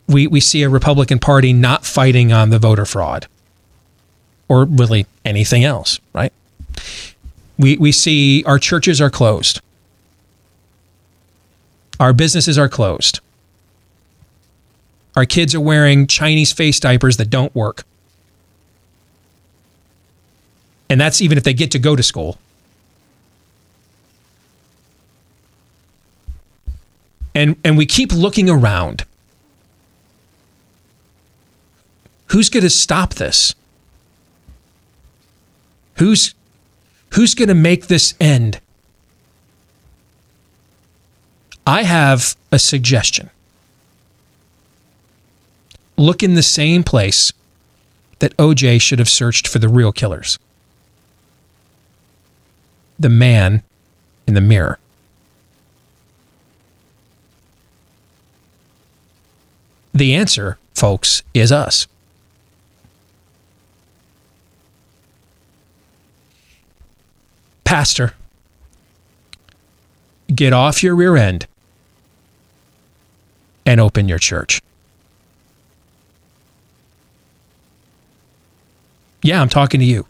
We, 0.08 0.28
we 0.28 0.40
see 0.40 0.64
a 0.64 0.70
Republican 0.70 1.18
Party 1.18 1.54
not 1.54 1.86
fighting 1.86 2.32
on 2.32 2.50
the 2.50 2.60
voter 2.60 2.86
fraud 2.86 3.28
or 4.48 4.66
really 4.66 5.08
anything 5.26 5.64
else, 5.64 6.00
right? 6.14 6.34
We, 7.58 7.78
we 7.78 7.92
see 7.92 8.44
our 8.46 8.60
churches 8.60 9.00
are 9.00 9.10
closed. 9.10 9.62
Our 12.00 12.14
businesses 12.14 12.58
are 12.58 12.70
closed. 12.70 13.20
Our 15.16 15.26
kids 15.26 15.54
are 15.54 15.60
wearing 15.60 16.08
Chinese 16.08 16.52
face 16.52 16.80
diapers 16.80 17.18
that 17.18 17.30
don't 17.30 17.54
work. 17.54 17.84
And 20.90 21.00
that's 21.00 21.22
even 21.22 21.38
if 21.38 21.44
they 21.44 21.54
get 21.54 21.72
to 21.72 21.80
go 21.80 21.96
to 21.96 22.04
school. 22.04 22.38
And, 27.36 27.56
and 27.64 27.78
we 27.78 27.86
keep 27.86 28.12
looking 28.12 28.50
around. 28.50 29.06
Who's 32.28 32.50
going 32.50 32.64
to 32.64 32.70
stop 32.70 33.16
this? 33.16 33.56
Who's 35.98 36.34
Who's 37.14 37.36
going 37.36 37.50
to 37.50 37.56
make 37.56 37.88
this 37.88 38.16
end? 38.20 38.60
I 41.66 41.84
have 41.84 42.36
a 42.52 42.60
suggestion. 42.60 43.30
Look 45.96 46.24
in 46.24 46.34
the 46.34 46.44
same 46.44 46.84
place 46.84 47.32
that 48.20 48.36
OJ 48.38 48.82
should 48.82 49.00
have 49.00 49.10
searched 49.10 49.48
for 49.48 49.60
the 49.60 49.70
real 49.70 49.92
killers 49.92 50.40
the 53.00 53.10
man 53.10 53.64
in 54.26 54.34
the 54.34 54.42
mirror. 54.42 54.80
The 59.94 60.16
answer, 60.16 60.58
folks, 60.74 61.22
is 61.34 61.52
us. 61.52 61.88
Pastor, 67.64 68.14
get 70.34 70.54
off 70.54 70.84
your 70.84 70.96
rear 70.96 71.16
end 71.16 71.48
and 73.66 73.80
open 73.80 74.08
your 74.08 74.20
church. 74.20 74.62
Yeah, 79.22 79.42
I'm 79.42 79.50
talking 79.50 79.80
to 79.80 79.86
you. 79.86 80.06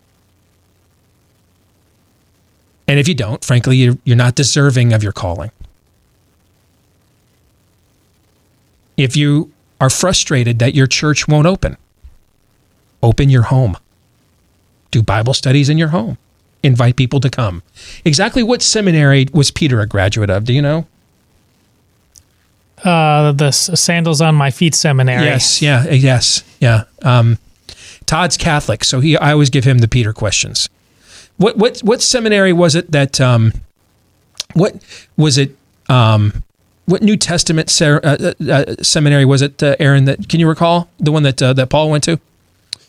And 2.88 3.00
if 3.00 3.08
you 3.08 3.14
don't, 3.14 3.44
frankly, 3.44 3.78
you're, 3.78 4.16
not 4.16 4.36
deserving 4.36 4.92
of 4.92 5.04
your 5.04 5.12
calling. 5.12 5.52
If 8.98 9.16
you 9.16 9.52
are 9.80 9.90
frustrated 9.90 10.60
that 10.60 10.76
your 10.76 10.88
church 10.88 11.28
won't 11.28 11.48
open, 11.48 11.78
open 13.02 13.30
your 13.30 13.44
home. 13.44 13.78
Do 14.92 15.02
Bible 15.02 15.34
studies 15.34 15.70
in 15.70 15.78
your 15.78 15.90
home. 15.90 16.18
Invite 16.64 16.96
people 16.96 17.20
to 17.20 17.30
come. 17.30 17.62
Exactly 18.06 18.42
what 18.42 18.62
seminary 18.62 19.28
was 19.34 19.52
Peter 19.52 19.82
a 19.82 19.86
graduate 19.86 20.30
of? 20.30 20.46
Do 20.46 20.54
you 20.54 20.62
know? 20.62 20.88
Uh, 22.84 23.32
the 23.34 23.52
sandals 23.52 24.22
on 24.22 24.36
my 24.36 24.50
feet 24.50 24.74
seminary. 24.76 25.26
Yes, 25.26 25.62
yeah, 25.62 25.90
yes, 25.90 26.44
yeah. 26.60 26.84
Um, 27.02 27.38
Todd's 28.06 28.38
Catholic, 28.38 28.84
so 28.84 29.00
he 29.00 29.18
I 29.18 29.32
always 29.32 29.50
give 29.50 29.64
him 29.64 29.80
the 29.80 29.88
Peter 29.88 30.14
questions. 30.14 30.70
What 31.38 31.58
what 31.58 31.80
what 31.80 32.02
seminary 32.02 32.54
was 32.54 32.76
it 32.76 32.92
that 32.92 33.22
um, 33.22 33.54
what 34.54 34.76
was 35.18 35.38
it 35.38 35.56
um, 35.90 36.44
what 36.86 37.02
New 37.02 37.18
Testament 37.18 37.70
ser- 37.70 38.02
uh, 38.04 38.34
uh, 38.42 38.52
uh, 38.52 38.76
seminary 38.84 39.26
was 39.26 39.42
it, 39.42 39.64
uh, 39.64 39.76
Aaron? 39.80 40.06
That 40.06 40.28
can 40.28 40.40
you 40.40 40.48
recall 40.48 40.90
the 41.00 41.12
one 41.12 41.24
that 41.24 41.42
uh, 41.42 41.54
that 41.54 41.70
Paul 41.70 41.90
went 41.90 42.04
to? 42.06 42.20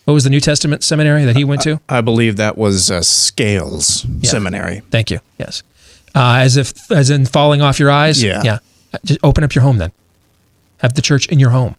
What 0.05 0.15
was 0.15 0.25
the 0.25 0.31
New 0.31 0.41
Testament 0.41 0.85
seminary 0.85 1.25
that 1.25 1.37
he 1.37 1.45
went 1.45 1.63
to? 1.63 1.81
I 1.89 2.01
believe 2.03 2.37
that 2.37 2.59
was 2.59 2.91
uh, 2.91 3.01
Scales 3.03 4.05
Yeah. 4.05 4.31
Seminary. 4.31 4.83
Thank 4.91 5.11
you. 5.11 5.21
Yes, 5.39 5.63
uh, 6.15 6.37
as 6.41 6.57
if 6.57 6.91
as 6.91 7.11
in 7.11 7.25
falling 7.27 7.63
off 7.63 7.79
your 7.81 7.91
eyes. 7.91 8.23
Yeah. 8.23 8.43
yeah. 8.45 8.59
Just 9.05 9.21
open 9.23 9.43
up 9.45 9.55
your 9.55 9.63
home 9.63 9.79
then. 9.79 9.93
Have 10.79 10.95
the 10.95 11.03
church 11.03 11.27
in 11.29 11.39
your 11.41 11.51
home. 11.51 11.77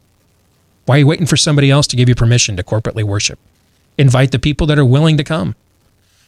Why 0.85 0.95
are 0.95 0.99
you 0.99 1.07
waiting 1.07 1.25
for 1.27 1.37
somebody 1.37 1.69
else 1.71 1.87
to 1.87 1.95
give 1.95 2.09
you 2.09 2.15
permission 2.15 2.57
to 2.57 2.63
corporately 2.63 3.03
worship? 3.03 3.39
Invite 3.97 4.31
the 4.31 4.39
people 4.39 4.67
that 4.67 4.77
are 4.79 4.85
willing 4.85 5.17
to 5.17 5.23
come. 5.23 5.49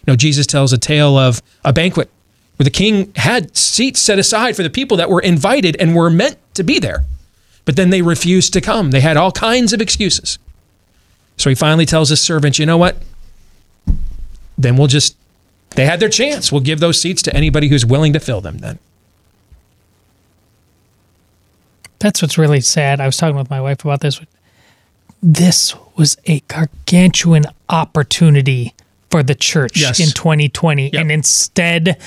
You 0.06 0.14
know, 0.14 0.16
Jesus 0.16 0.48
tells 0.48 0.72
a 0.74 0.78
tale 0.78 1.18
of 1.18 1.42
a 1.66 1.74
banquet 1.74 2.10
where 2.56 2.64
the 2.64 2.70
king 2.72 3.12
had 3.16 3.56
seats 3.58 4.00
set 4.00 4.18
aside 4.20 4.56
for 4.56 4.64
the 4.64 4.70
people 4.70 4.98
that 4.98 5.10
were 5.10 5.20
invited 5.22 5.76
and 5.80 5.96
were 5.96 6.10
meant 6.10 6.38
to 6.54 6.64
be 6.64 6.80
there. 6.80 7.06
But 7.66 7.76
then 7.76 7.90
they 7.90 8.02
refused 8.02 8.54
to 8.54 8.62
come. 8.62 8.92
They 8.92 9.02
had 9.02 9.18
all 9.18 9.32
kinds 9.32 9.74
of 9.74 9.82
excuses. 9.82 10.40
So 11.38 11.50
he 11.50 11.56
finally 11.56 11.86
tells 11.86 12.10
his 12.10 12.20
servant, 12.20 12.60
you 12.60 12.66
know 12.66 12.78
what? 12.78 12.98
Then 14.58 14.76
we'll 14.76 14.88
just, 14.88 15.16
they 15.72 15.86
had 15.86 16.00
their 16.00 16.10
chance. 16.10 16.52
We'll 16.52 16.62
give 16.62 16.80
those 16.80 17.00
seats 17.00 17.22
to 17.24 17.36
anybody 17.36 17.68
who's 17.68 17.86
willing 17.86 18.12
to 18.14 18.20
fill 18.20 18.42
them 18.42 18.58
then. 18.58 18.80
That's 22.00 22.22
what's 22.22 22.38
really 22.38 22.62
sad. 22.62 23.00
I 23.02 23.06
was 23.06 23.18
talking 23.18 23.36
with 23.36 23.50
my 23.50 23.62
wife 23.62 23.84
about 23.84 24.02
this. 24.02 24.20
This 25.22 25.74
was 25.96 26.18
a 26.26 26.42
gargantuan 26.42 27.46
opportunity 27.70 28.74
for 29.10 29.24
the 29.24 29.34
church 29.36 29.80
Yes. 29.80 30.00
in 30.00 30.10
2020. 30.12 30.94
And 30.94 31.12
instead, 31.12 31.98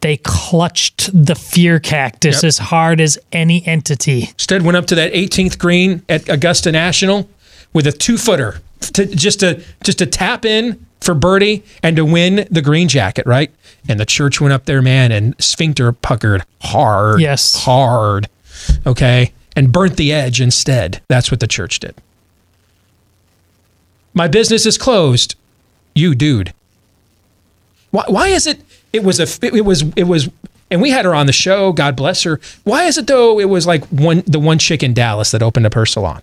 they 0.00 0.16
clutched 0.16 1.10
the 1.12 1.34
fear 1.36 1.78
cactus 1.78 2.36
Yep. 2.36 2.44
as 2.48 2.58
hard 2.58 3.00
as 3.00 3.18
any 3.32 3.64
entity. 3.66 4.30
Instead, 4.32 4.62
went 4.62 4.76
up 4.76 4.86
to 4.86 4.94
that 4.96 5.12
18th 5.12 5.58
green 5.58 6.02
at 6.08 6.28
Augusta 6.28 6.72
National 6.72 7.28
with 7.72 7.86
a 7.86 7.92
two 7.92 8.16
footer 8.18 8.60
to 8.80 9.06
just 9.06 9.40
to 9.40 9.62
just 9.82 9.98
to 9.98 10.06
tap 10.06 10.44
in 10.44 10.84
for 11.00 11.14
birdie 11.14 11.62
and 11.82 11.96
to 11.96 12.04
win 12.04 12.46
the 12.50 12.62
green 12.62 12.88
jacket, 12.88 13.26
right? 13.26 13.50
And 13.88 13.98
the 14.00 14.06
church 14.06 14.40
went 14.40 14.52
up 14.52 14.64
there, 14.66 14.82
man, 14.82 15.12
and 15.12 15.34
sphincter 15.38 15.92
puckered 15.92 16.44
hard, 16.62 17.20
Yes. 17.20 17.64
hard, 17.64 18.28
okay, 18.86 19.32
and 19.56 19.72
burnt 19.72 19.96
the 19.96 20.12
edge 20.12 20.40
instead. 20.40 21.00
That's 21.08 21.30
what 21.30 21.40
the 21.40 21.46
church 21.46 21.78
did. 21.80 21.94
My 24.14 24.26
business 24.28 24.66
is 24.66 24.76
closed. 24.78 25.36
You, 25.94 26.14
dude. 26.14 26.52
Why, 27.90 28.04
why 28.08 28.28
is 28.28 28.46
it? 28.46 28.60
It 28.92 29.04
was 29.04 29.20
a. 29.20 29.46
It 29.54 29.64
was. 29.64 29.84
It 29.96 30.04
was. 30.04 30.28
And 30.70 30.82
we 30.82 30.90
had 30.90 31.04
her 31.06 31.14
on 31.14 31.26
the 31.26 31.32
show. 31.32 31.72
God 31.72 31.96
bless 31.96 32.24
her. 32.24 32.40
Why 32.64 32.84
is 32.84 32.98
it 32.98 33.06
though? 33.06 33.38
It 33.40 33.46
was 33.48 33.66
like 33.66 33.84
one 33.86 34.22
the 34.26 34.38
one 34.40 34.58
chick 34.58 34.82
in 34.82 34.92
Dallas 34.92 35.30
that 35.30 35.42
opened 35.42 35.66
up 35.66 35.74
her 35.74 35.86
salon. 35.86 36.22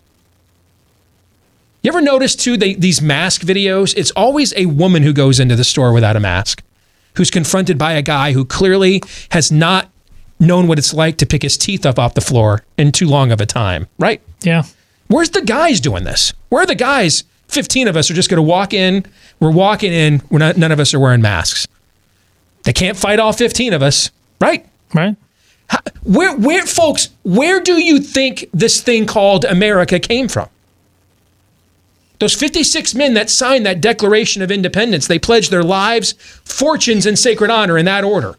You 1.86 1.92
ever 1.92 2.02
notice 2.02 2.36
too? 2.36 2.58
They, 2.58 2.74
these 2.74 3.00
mask 3.00 3.44
videos. 3.44 3.96
It's 3.96 4.10
always 4.16 4.56
a 4.56 4.66
woman 4.66 5.04
who 5.04 5.14
goes 5.14 5.40
into 5.40 5.56
the 5.56 5.64
store 5.64 5.94
without 5.94 6.16
a 6.16 6.20
mask, 6.20 6.64
who's 7.14 7.30
confronted 7.30 7.78
by 7.78 7.94
a 7.94 8.02
guy 8.02 8.32
who 8.32 8.44
clearly 8.44 9.04
has 9.30 9.52
not 9.52 9.92
known 10.40 10.66
what 10.66 10.80
it's 10.80 10.96
like 10.96 11.18
to 11.18 11.28
pick 11.28 11.44
his 11.44 11.58
teeth 11.58 11.86
up 11.86 12.00
off 12.00 12.16
the 12.16 12.22
floor 12.22 12.64
in 12.76 12.92
too 12.92 13.08
long 13.08 13.32
of 13.32 13.40
a 13.40 13.46
time. 13.46 13.88
Right? 14.00 14.20
Yeah. 14.42 14.64
Where's 15.10 15.30
the 15.30 15.44
guys 15.44 15.80
doing 15.80 16.06
this? 16.06 16.34
Where 16.50 16.64
are 16.64 16.66
the 16.66 16.74
guys? 16.74 17.24
15 17.50 17.88
of 17.88 17.96
us 17.96 18.10
are 18.10 18.16
just 18.16 18.32
going 18.32 18.40
to 18.40 18.42
walk 18.42 18.74
in. 18.74 19.06
We're 19.40 19.52
walking 19.52 19.94
in. 19.94 20.24
We're 20.32 20.40
not, 20.40 20.58
none 20.58 20.72
of 20.72 20.80
us 20.80 20.92
are 20.96 21.00
wearing 21.00 21.22
masks. 21.22 21.68
They 22.64 22.74
can't 22.74 22.98
fight 22.98 23.20
all 23.20 23.32
15 23.32 23.74
of 23.74 23.84
us, 23.84 24.10
right? 24.42 24.66
Right. 24.92 25.16
How, 25.68 25.82
where, 26.02 26.36
where, 26.36 26.66
folks, 26.66 27.10
where 27.22 27.60
do 27.60 27.74
you 27.80 28.00
think 28.00 28.50
this 28.56 28.82
thing 28.82 29.06
called 29.06 29.46
America 29.46 30.00
came 30.00 30.28
from? 30.28 30.50
Those 32.20 32.34
56 32.34 32.96
men 32.96 33.14
that 33.16 33.30
signed 33.30 33.66
that 33.66 33.82
Declaration 33.82 34.42
of 34.42 34.52
Independence, 34.52 35.08
they 35.08 35.20
pledged 35.20 35.52
their 35.52 35.64
lives, 35.64 36.14
fortunes, 36.44 37.06
and 37.06 37.20
sacred 37.20 37.50
honor 37.50 37.78
in 37.78 37.86
that 37.86 38.04
order. 38.04 38.36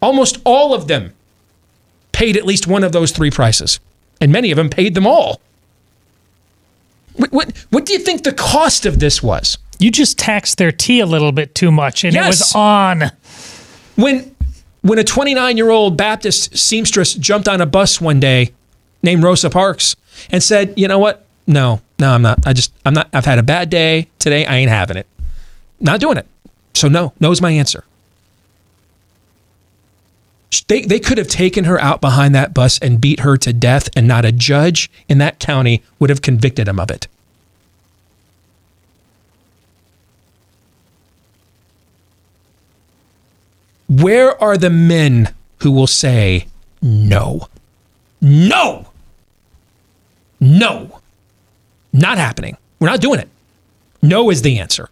Almost 0.00 0.38
all 0.44 0.72
of 0.72 0.88
them 0.88 1.12
paid 2.12 2.36
at 2.36 2.46
least 2.46 2.66
one 2.66 2.82
of 2.82 2.92
those 2.92 3.12
three 3.12 3.30
prices, 3.30 3.80
and 4.20 4.32
many 4.32 4.50
of 4.50 4.56
them 4.56 4.70
paid 4.70 4.94
them 4.94 5.06
all. 5.06 5.40
What, 7.14 7.32
what, 7.32 7.56
what 7.70 7.86
do 7.86 7.92
you 7.92 7.98
think 7.98 8.24
the 8.24 8.32
cost 8.32 8.86
of 8.86 8.98
this 8.98 9.22
was? 9.22 9.58
You 9.78 9.90
just 9.90 10.18
taxed 10.18 10.58
their 10.58 10.72
tea 10.72 11.00
a 11.00 11.06
little 11.06 11.32
bit 11.32 11.54
too 11.54 11.70
much, 11.70 12.04
and 12.04 12.14
it 12.14 12.26
was 12.26 12.54
on. 12.54 13.10
When 13.96 14.34
when 14.82 14.98
a 14.98 15.04
29 15.04 15.56
year 15.56 15.70
old 15.70 15.96
Baptist 15.96 16.56
seamstress 16.56 17.14
jumped 17.14 17.48
on 17.48 17.60
a 17.60 17.66
bus 17.66 18.00
one 18.00 18.20
day 18.20 18.52
named 19.02 19.22
Rosa 19.22 19.50
Parks 19.50 19.96
and 20.30 20.42
said, 20.42 20.74
"You 20.76 20.88
know 20.88 20.98
what? 20.98 21.26
No, 21.50 21.80
no, 21.98 22.12
I'm 22.12 22.22
not. 22.22 22.46
I 22.46 22.52
just 22.52 22.72
I'm 22.86 22.94
not. 22.94 23.08
I've 23.12 23.24
had 23.24 23.40
a 23.40 23.42
bad 23.42 23.70
day 23.70 24.06
today. 24.20 24.46
I 24.46 24.54
ain't 24.58 24.70
having 24.70 24.96
it. 24.96 25.08
Not 25.80 25.98
doing 25.98 26.16
it. 26.16 26.26
So 26.74 26.86
no, 26.86 27.12
no 27.18 27.32
is 27.32 27.42
my 27.42 27.50
answer." 27.50 27.84
They, 30.68 30.82
they 30.82 31.00
could 31.00 31.18
have 31.18 31.26
taken 31.26 31.64
her 31.64 31.80
out 31.80 32.00
behind 32.00 32.32
that 32.36 32.54
bus 32.54 32.78
and 32.78 33.00
beat 33.00 33.20
her 33.20 33.36
to 33.38 33.52
death, 33.52 33.88
and 33.96 34.06
not 34.06 34.24
a 34.24 34.30
judge 34.30 34.88
in 35.08 35.18
that 35.18 35.40
county 35.40 35.82
would 35.98 36.10
have 36.10 36.22
convicted 36.22 36.68
him 36.68 36.78
of 36.78 36.92
it. 36.92 37.08
Where 43.88 44.40
are 44.40 44.56
the 44.56 44.70
men 44.70 45.34
who 45.62 45.72
will 45.72 45.88
say 45.88 46.46
no? 46.80 47.48
No. 48.20 48.86
No. 50.38 50.99
Not 51.92 52.18
happening. 52.18 52.56
We're 52.78 52.88
not 52.88 53.00
doing 53.00 53.20
it. 53.20 53.28
No 54.02 54.30
is 54.30 54.42
the 54.42 54.58
answer. 54.58 54.88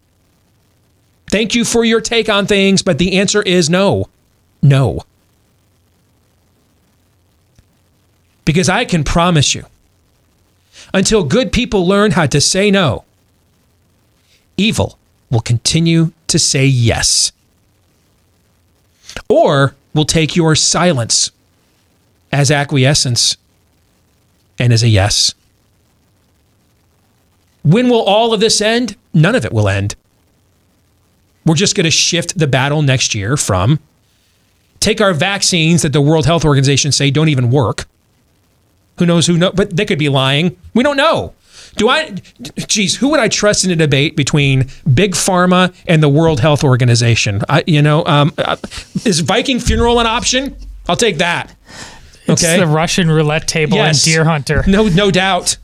Thank 1.31 1.55
you 1.55 1.65
for 1.65 1.85
your 1.85 2.01
take 2.01 2.29
on 2.29 2.47
things, 2.47 2.83
but 2.83 2.99
the 2.99 3.19
answer 3.19 3.43
is 3.43 3.69
no. 3.69 4.09
No. 4.63 5.03
Because 8.45 8.69
I 8.69 8.85
can 8.85 9.05
promise 9.05 9.55
you, 9.55 9.67
until 10.95 11.23
good 11.23 11.53
people 11.53 11.87
learn 11.87 12.13
how 12.13 12.27
to 12.27 12.41
say 12.41 12.71
no, 12.71 13.05
evil 14.57 14.99
will 15.31 15.41
continue 15.41 16.13
to 16.29 16.39
say 16.39 16.65
yes 16.65 17.33
or 19.29 19.75
will 19.95 20.05
take 20.05 20.35
your 20.35 20.55
silence 20.55 21.31
as 22.33 22.51
acquiescence 22.51 23.37
and 24.59 24.73
as 24.73 24.83
a 24.83 24.89
yes. 24.89 25.35
When 27.69 27.91
will 27.91 28.01
all 28.03 28.33
of 28.33 28.41
this 28.41 28.63
end? 28.63 28.97
None 29.13 29.35
of 29.35 29.45
it 29.45 29.53
will 29.53 29.69
end. 29.69 29.95
We're 31.45 31.55
just 31.55 31.77
going 31.77 31.85
to 31.85 31.91
shift 31.91 32.39
the 32.39 32.47
battle 32.47 32.81
next 32.81 33.15
year 33.15 33.37
from 33.37 33.79
take 34.81 35.01
our 35.03 35.13
vaccines 35.13 35.83
that 35.83 35.93
the 35.93 36.01
World 36.01 36.25
Health 36.25 36.45
Organization 36.47 36.93
say 36.93 37.11
don't 37.11 37.29
even 37.29 37.51
work. 37.51 37.87
Who 38.99 39.05
knows 39.07 39.27
who 39.27 39.37
know? 39.37 39.53
But 39.53 39.77
they 39.77 39.85
could 39.85 39.99
be 39.99 40.09
lying. 40.09 40.57
We 40.75 40.83
don't 40.83 40.97
know. 40.97 41.35
Do 41.77 41.91
I, 41.91 42.15
geez, 42.67 42.97
who 42.97 43.09
would 43.11 43.21
I 43.21 43.29
trust 43.29 43.65
in 43.67 43.71
a 43.71 43.77
debate 43.77 44.17
between 44.17 44.69
Big 44.93 45.13
Pharma 45.13 45.75
and 45.87 46.03
the 46.03 46.09
World 46.09 46.41
Health 46.41 46.65
Organization? 46.65 47.43
I, 47.51 47.65
you 47.67 47.83
know, 47.83 48.05
um, 48.07 48.33
uh, 48.39 48.57
is 49.05 49.21
Viking 49.21 49.61
funeral 49.61 50.01
an 50.01 50.07
option? 50.07 50.57
I'll 50.89 50.97
take 50.97 51.19
that. 51.19 51.55
It's 52.27 52.43
Okay. 52.43 52.59
the 52.59 52.67
Russian 52.67 53.11
roulette 53.11 53.47
table 53.47 53.77
Yes. 53.77 54.05
and 54.07 54.13
Deer 54.13 54.25
Hunter. 54.25 54.65
No, 54.67 54.89
no 54.89 55.11
doubt. 55.11 55.59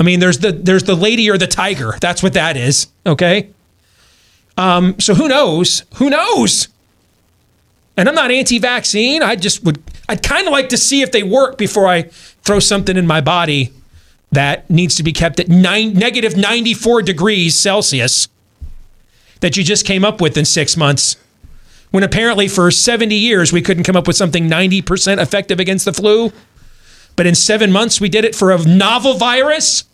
I 0.00 0.02
mean, 0.02 0.18
there's 0.18 0.38
the 0.38 0.50
there's 0.50 0.84
the 0.84 0.96
lady 0.96 1.30
or 1.30 1.36
the 1.36 1.46
tiger. 1.46 1.94
That's 2.00 2.22
what 2.22 2.32
that 2.32 2.56
is. 2.56 2.88
Okay. 3.06 3.50
Um. 4.56 4.98
So 4.98 5.14
who 5.14 5.28
knows? 5.28 5.84
Who 5.96 6.08
knows? 6.08 6.68
And 7.96 8.08
I'm 8.08 8.14
not 8.14 8.30
anti-vaccine. 8.30 9.22
I 9.22 9.36
just 9.36 9.62
would. 9.62 9.82
I'd 10.08 10.22
kind 10.22 10.46
of 10.46 10.52
like 10.52 10.70
to 10.70 10.78
see 10.78 11.02
if 11.02 11.12
they 11.12 11.22
work 11.22 11.58
before 11.58 11.86
I 11.86 12.02
throw 12.02 12.60
something 12.60 12.96
in 12.96 13.06
my 13.06 13.20
body 13.20 13.74
that 14.32 14.70
needs 14.70 14.94
to 14.96 15.02
be 15.02 15.12
kept 15.12 15.38
at 15.38 15.48
nine 15.48 15.92
negative 15.92 16.34
94 16.34 17.02
degrees 17.02 17.54
Celsius 17.54 18.28
that 19.40 19.56
you 19.56 19.64
just 19.64 19.84
came 19.84 20.04
up 20.04 20.20
with 20.20 20.36
in 20.38 20.46
six 20.46 20.76
months. 20.78 21.16
When 21.90 22.04
apparently 22.04 22.48
for 22.48 22.70
70 22.70 23.14
years 23.14 23.52
we 23.52 23.60
couldn't 23.60 23.84
come 23.84 23.96
up 23.96 24.06
with 24.06 24.16
something 24.16 24.48
90% 24.48 25.20
effective 25.20 25.58
against 25.60 25.84
the 25.84 25.92
flu. 25.92 26.32
But 27.16 27.26
in 27.26 27.34
seven 27.34 27.72
months, 27.72 28.00
we 28.00 28.08
did 28.08 28.24
it 28.24 28.34
for 28.34 28.52
a 28.52 28.64
novel 28.64 29.14
virus. 29.14 29.84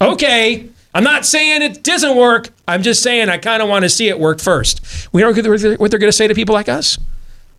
Okay. 0.00 0.68
I'm 0.94 1.04
not 1.04 1.26
saying 1.26 1.62
it 1.62 1.82
doesn't 1.82 2.16
work. 2.16 2.50
I'm 2.68 2.82
just 2.82 3.02
saying 3.02 3.28
I 3.28 3.38
kind 3.38 3.62
of 3.62 3.68
want 3.68 3.84
to 3.84 3.88
see 3.88 4.08
it 4.08 4.18
work 4.18 4.40
first. 4.40 5.08
We 5.12 5.24
what 5.24 5.34
they're 5.34 5.76
what 5.76 5.90
they're 5.90 5.98
going 5.98 6.08
to 6.08 6.16
say 6.16 6.28
to 6.28 6.34
people 6.34 6.54
like 6.54 6.68
us. 6.68 6.98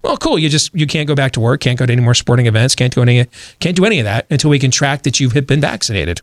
Well, 0.02 0.17
cool. 0.17 0.39
You 0.39 0.50
just 0.50 0.74
you 0.74 0.88
can't 0.88 1.08
go 1.08 1.15
back 1.15 1.34
to 1.34 1.39
work, 1.39 1.62
can't 1.62 1.78
go 1.78 1.86
to 1.86 1.91
any 1.91 2.02
more 2.02 2.13
sporting 2.13 2.45
events, 2.45 2.76
can't 2.76 2.93
do 2.93 3.02
any 3.02 3.26
can't 3.60 3.76
do 3.76 3.86
any 3.86 4.00
of 4.00 4.06
that 4.06 4.26
until 4.30 4.50
we 4.50 4.60
can 4.60 4.71
track 4.71 5.04
that 5.04 5.19
you've 5.19 5.34
been 5.48 5.60
vaccinated. 5.62 6.21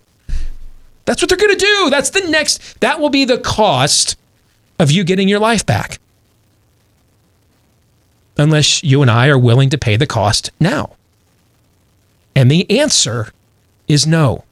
That's 1.05 1.21
what 1.21 1.29
they're 1.29 1.39
going 1.39 1.57
to 1.57 1.65
do. 1.65 1.91
That's 1.91 2.11
the 2.11 2.21
next. 2.31 2.81
That 2.81 3.01
will 3.01 3.11
be 3.11 3.25
the 3.25 3.39
cost 3.39 4.17
of 4.79 4.91
you 4.91 5.05
getting 5.05 5.29
your 5.29 5.41
life 5.41 5.67
back. 5.67 5.99
Unless 8.39 8.83
you 8.83 9.03
and 9.03 9.11
I 9.11 9.29
are 9.29 9.39
willing 9.39 9.69
to 9.71 9.79
pay 9.79 9.97
the 9.97 10.07
cost 10.07 10.51
now. 10.59 10.97
And 12.35 12.51
the 12.51 12.71
answer 12.71 13.33
is 13.89 14.07
no. 14.07 14.45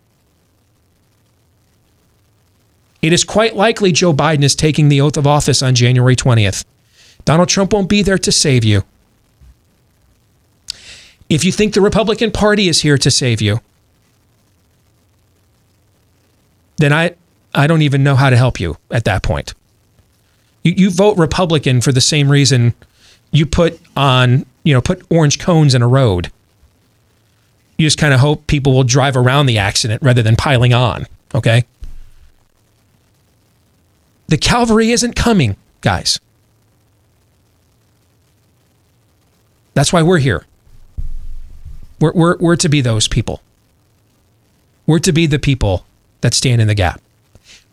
It 3.03 3.13
is 3.13 3.25
quite 3.25 3.57
likely 3.57 3.93
Joe 3.93 4.13
Biden 4.13 4.43
is 4.43 4.55
taking 4.55 4.89
the 4.89 5.01
oath 5.01 5.17
of 5.17 5.27
office 5.27 5.63
on 5.63 5.75
January 5.75 6.17
20th. 6.17 6.65
Donald 7.25 7.49
Trump 7.49 7.73
won't 7.73 7.89
be 7.89 8.03
there 8.03 8.19
to 8.19 8.33
save 8.33 8.65
you. 8.65 8.83
If 11.29 11.45
you 11.45 11.53
think 11.53 11.75
the 11.75 11.81
Republican 11.81 12.31
Party 12.31 12.69
is 12.69 12.83
here 12.83 12.99
to 12.99 13.11
save 13.11 13.41
you, 13.41 13.61
then 16.77 16.93
I, 16.93 17.15
I 17.55 17.67
don't 17.67 17.83
even 17.83 18.03
know 18.03 18.17
how 18.17 18.31
to 18.31 18.37
help 18.37 18.59
you 18.59 18.77
at 18.91 19.05
that 19.05 19.23
point. 19.23 19.55
You, 20.63 20.73
you 20.77 20.91
vote 20.91 21.17
Republican 21.17 21.81
for 21.81 21.93
the 21.93 22.01
same 22.01 22.31
reason 22.31 22.75
you 23.31 23.47
put 23.47 23.81
on, 23.97 24.45
you 24.65 24.75
know, 24.75 24.81
put 24.81 25.03
orange 25.11 25.39
cones 25.39 25.75
in 25.75 25.83
a 25.83 25.89
road 25.89 26.31
you 27.81 27.87
just 27.87 27.97
kind 27.97 28.13
of 28.13 28.21
hope 28.21 28.47
people 28.47 28.75
will 28.75 28.85
drive 28.85 29.17
around 29.17 29.47
the 29.47 29.57
accident 29.57 30.03
rather 30.03 30.23
than 30.23 30.37
piling 30.37 30.75
on. 30.75 31.07
Okay. 31.35 31.65
The 34.31 34.39
Calvary 34.39 34.93
isn't 34.93 35.17
coming, 35.17 35.57
guys. 35.81 36.21
That's 39.75 39.93
why 39.93 40.03
we're 40.03 40.19
here. 40.19 40.47
We're, 42.01 42.13
we're, 42.13 42.37
we're 42.37 42.57
to 42.57 42.69
be 42.69 42.81
those 42.81 43.09
people. 43.09 43.43
We're 44.87 45.01
to 45.01 45.11
be 45.11 45.27
the 45.27 45.41
people 45.41 45.85
that 46.21 46.33
stand 46.33 46.63
in 46.63 46.69
the 46.69 46.77
gap. 46.77 47.01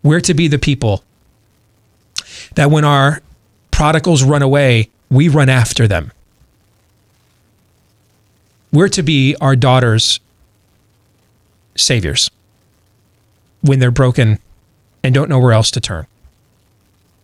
We're 0.01 0.19
to 0.21 0.33
be 0.33 0.47
the 0.47 0.57
people 0.57 1.03
that 2.55 2.71
when 2.71 2.83
our 2.83 3.21
prodigals 3.69 4.23
run 4.23 4.41
away, 4.41 4.89
we 5.11 5.29
run 5.29 5.49
after 5.49 5.87
them. 5.87 6.11
We're 8.73 8.89
to 8.89 9.03
be 9.03 9.35
our 9.39 9.55
daughters' 9.55 10.19
saviors 11.75 12.31
when 13.61 13.77
they're 13.77 13.91
broken 13.91 14.39
and 15.03 15.13
don't 15.13 15.29
know 15.29 15.39
where 15.39 15.53
else 15.53 15.69
to 15.71 15.79
turn. 15.79 16.07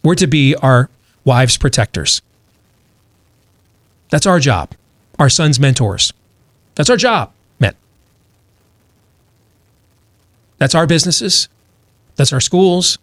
We're 0.04 0.16
to 0.16 0.28
be 0.28 0.56
our 0.56 0.90
wives' 1.24 1.58
protectors. 1.58 2.22
That's 4.10 4.26
our 4.26 4.40
job. 4.40 4.72
Our 5.18 5.30
sons' 5.30 5.60
mentors. 5.60 6.14
That's 6.76 6.90
our 6.90 6.98
job, 6.98 7.32
men. 7.60 7.76
That's 10.58 10.76
our 10.76 10.86
businesses. 10.86 11.48
That's 12.16 12.34
our 12.34 12.42
schools. 12.42 12.98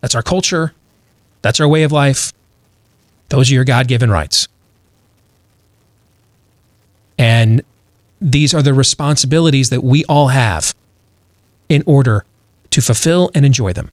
That's 0.00 0.14
our 0.14 0.22
culture. 0.22 0.72
That's 1.42 1.60
our 1.60 1.68
way 1.68 1.82
of 1.82 1.92
life. 1.92 2.32
Those 3.28 3.50
are 3.50 3.54
your 3.54 3.64
God 3.64 3.88
given 3.88 4.10
rights. 4.10 4.48
And 7.18 7.62
these 8.20 8.54
are 8.54 8.62
the 8.62 8.74
responsibilities 8.74 9.70
that 9.70 9.82
we 9.82 10.04
all 10.04 10.28
have 10.28 10.74
in 11.68 11.82
order 11.86 12.24
to 12.70 12.80
fulfill 12.80 13.30
and 13.34 13.44
enjoy 13.44 13.72
them. 13.72 13.90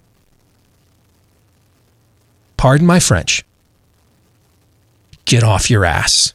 Pardon 2.64 2.88
my 2.88 3.02
French. 3.02 3.44
Get 5.26 5.44
off 5.44 5.70
your 5.70 5.84
ass. 5.84 6.34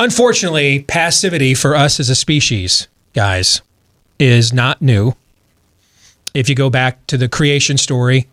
Unfortunately, 0.00 0.82
passivity 0.82 1.52
for 1.52 1.76
us 1.76 2.00
as 2.00 2.08
a 2.08 2.14
species, 2.14 2.88
guys, 3.12 3.60
is 4.18 4.50
not 4.50 4.80
new. 4.80 5.14
If 6.32 6.48
you 6.48 6.54
go 6.54 6.70
back 6.70 7.06
to 7.08 7.18
the 7.18 7.28
creation 7.28 7.76
story, 7.76 8.26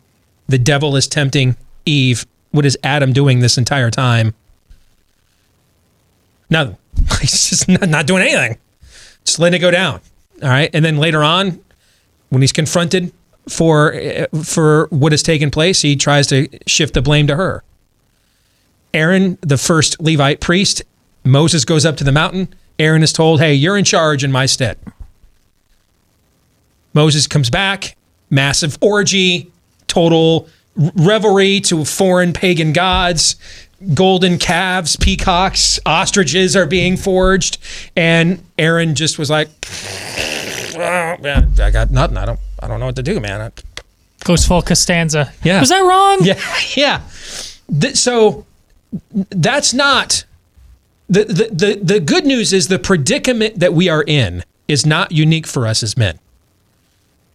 the 0.47 0.57
devil 0.57 0.95
is 0.95 1.07
tempting 1.07 1.57
Eve. 1.85 2.25
What 2.51 2.65
is 2.65 2.77
Adam 2.83 3.11
doing 3.11 3.39
this 3.39 3.57
entire 3.57 3.91
time? 3.91 4.33
Nothing. 6.49 6.77
He's 7.19 7.49
just 7.49 7.67
not, 7.67 7.89
not 7.89 8.07
doing 8.07 8.23
anything. 8.23 8.57
Just 9.25 9.37
letting 9.37 9.57
it 9.57 9.61
go 9.61 9.69
down. 9.69 9.99
All 10.41 10.47
right. 10.47 10.69
And 10.73 10.85
then 10.85 10.95
later 10.95 11.21
on, 11.21 11.61
when 12.29 12.41
he's 12.41 12.53
confronted 12.53 13.11
for 13.49 14.27
for 14.41 14.87
what 14.89 15.11
has 15.11 15.21
taken 15.21 15.51
place, 15.51 15.81
he 15.81 15.97
tries 15.97 16.27
to 16.27 16.47
shift 16.65 16.93
the 16.93 17.01
blame 17.01 17.27
to 17.27 17.35
her. 17.35 17.63
Aaron, 18.93 19.37
the 19.41 19.57
first 19.57 19.99
Levite 19.99 20.39
priest, 20.39 20.83
Moses 21.31 21.65
goes 21.65 21.85
up 21.85 21.97
to 21.97 22.03
the 22.03 22.11
mountain. 22.11 22.53
Aaron 22.79 23.03
is 23.03 23.11
told, 23.13 23.39
Hey, 23.39 23.53
you're 23.53 23.77
in 23.77 23.83
charge 23.85 24.23
in 24.23 24.31
my 24.31 24.45
stead. 24.45 24.77
Moses 26.93 27.27
comes 27.27 27.49
back, 27.49 27.95
massive 28.29 28.77
orgy, 28.81 29.51
total 29.87 30.47
revelry 30.75 31.59
to 31.61 31.85
foreign 31.85 32.33
pagan 32.33 32.73
gods. 32.73 33.35
Golden 33.93 34.39
calves, 34.39 34.95
peacocks, 34.95 35.79
ostriches 35.85 36.55
are 36.55 36.65
being 36.65 36.97
forged. 36.97 37.59
And 37.95 38.43
Aaron 38.57 38.95
just 38.95 39.19
was 39.19 39.29
like, 39.29 39.49
I 40.75 41.69
got 41.71 41.91
nothing. 41.91 42.17
I 42.17 42.25
don't, 42.25 42.39
I 42.59 42.67
don't 42.67 42.79
know 42.79 42.87
what 42.87 42.95
to 42.95 43.03
do, 43.03 43.19
man. 43.19 43.41
I- 43.41 43.51
Goes 44.23 44.45
full 44.47 44.63
Costanza. 44.63 45.31
Yeah. 45.43 45.59
Was 45.59 45.69
that 45.69 45.79
wrong? 45.79 46.17
Yeah, 46.23 46.39
yeah. 46.75 47.01
So 47.93 48.45
that's 49.29 49.73
not 49.75 50.25
the, 51.09 51.23
the 51.23 51.79
the 51.81 51.99
good 51.99 52.25
news 52.25 52.51
is 52.51 52.67
the 52.67 52.79
predicament 52.79 53.59
that 53.59 53.73
we 53.73 53.87
are 53.87 54.03
in 54.03 54.43
is 54.67 54.85
not 54.85 55.11
unique 55.11 55.47
for 55.47 55.65
us 55.65 55.81
as 55.81 55.95
men. 55.97 56.19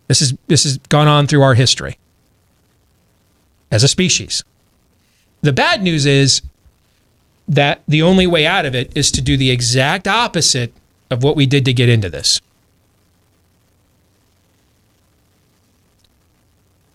This 0.08 0.20
is 0.20 0.34
this 0.46 0.64
has 0.64 0.78
gone 0.88 1.08
on 1.08 1.26
through 1.26 1.42
our 1.42 1.54
history 1.54 1.96
as 3.70 3.82
a 3.82 3.88
species. 3.88 4.44
The 5.40 5.52
bad 5.52 5.82
news 5.82 6.06
is 6.06 6.42
that 7.48 7.82
the 7.88 8.02
only 8.02 8.26
way 8.26 8.46
out 8.46 8.66
of 8.66 8.74
it 8.74 8.94
is 8.96 9.10
to 9.12 9.22
do 9.22 9.36
the 9.36 9.50
exact 9.50 10.06
opposite 10.06 10.72
of 11.10 11.22
what 11.22 11.34
we 11.34 11.46
did 11.46 11.64
to 11.64 11.72
get 11.72 11.88
into 11.88 12.08
this. 12.08 12.40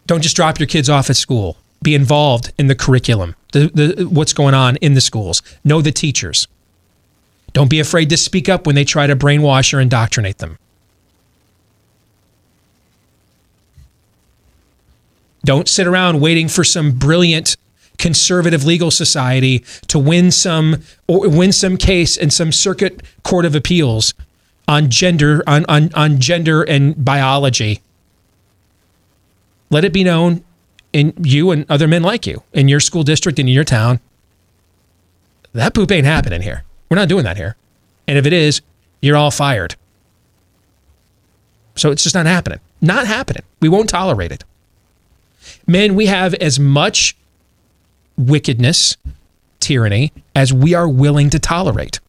Don't 0.06 0.22
just 0.22 0.36
drop 0.36 0.60
your 0.60 0.68
kids 0.68 0.90
off 0.90 1.10
at 1.10 1.18
school. 1.18 1.58
Be 1.82 1.94
involved 1.94 2.54
in 2.58 2.68
the 2.68 2.76
curriculum, 2.76 3.36
the, 3.52 3.68
the, 3.74 4.04
what's 4.08 4.34
going 4.34 4.54
on 4.54 4.78
in 4.78 4.94
the 4.94 5.02
schools. 5.02 5.42
Know 5.64 5.82
the 5.82 5.92
teachers. 5.92 6.48
Don't 7.54 7.70
be 7.70 7.80
afraid 7.80 8.10
to 8.10 8.18
speak 8.18 8.50
up 8.50 8.66
when 8.66 8.76
they 8.76 8.86
try 8.86 9.08
to 9.08 9.16
brainwash 9.16 9.74
or 9.74 9.80
indoctrinate 9.80 10.38
them. 10.38 10.58
Don't 15.44 15.68
sit 15.68 15.88
around 15.88 16.20
waiting 16.20 16.50
for 16.50 16.64
some 16.64 16.92
brilliant 16.92 17.56
conservative 17.98 18.64
legal 18.66 18.92
society 18.92 19.60
to 19.88 19.98
win 19.98 20.30
some 20.30 20.84
or 21.08 21.30
win 21.30 21.52
some 21.52 21.78
case 21.78 22.18
in 22.18 22.30
some 22.30 22.52
circuit 22.52 23.02
court 23.24 23.46
of 23.46 23.56
appeals 23.56 24.14
on 24.68 24.90
gender 24.90 25.42
on, 25.48 25.66
on, 25.70 25.94
on 25.94 26.20
gender 26.20 26.64
and 26.64 27.04
biology. 27.04 27.82
Let 29.70 29.86
it 29.86 29.94
be 29.94 30.04
known 30.04 30.44
in 30.94 31.14
you 31.22 31.52
and 31.52 31.66
other 31.70 31.88
men 31.88 32.04
like 32.04 32.28
you 32.28 32.44
in 32.54 32.68
your 32.68 32.80
school 32.80 33.04
district 33.04 33.40
and 33.40 33.48
in 33.48 33.56
your 33.56 33.64
town. 33.64 34.00
That 35.54 35.74
poop 35.74 35.92
ain't 35.92 36.06
happening 36.06 36.42
here. 36.42 36.64
We're 36.90 36.98
not 36.98 37.10
doing 37.10 37.24
that 37.26 37.38
here. 37.38 37.56
And 38.08 38.18
if 38.18 38.26
it 38.26 38.34
is, 38.34 38.62
you're 39.02 39.18
all 39.18 39.32
fired. 39.32 39.76
So 41.76 41.92
it's 41.92 42.04
just 42.04 42.16
not 42.16 42.26
happening. 42.26 42.60
Not 42.82 43.08
happening. 43.08 43.44
We 43.60 43.70
won't 43.70 43.90
tolerate 43.90 44.32
it. 44.32 44.44
Men, 45.66 45.96
we 45.96 46.08
have 46.08 46.34
as 46.36 46.60
much 46.60 47.16
wickedness, 48.18 48.98
tyranny, 49.60 50.12
as 50.36 50.54
we 50.54 50.74
are 50.74 50.88
willing 50.88 51.30
to 51.30 51.40
tolerate. 51.40 52.00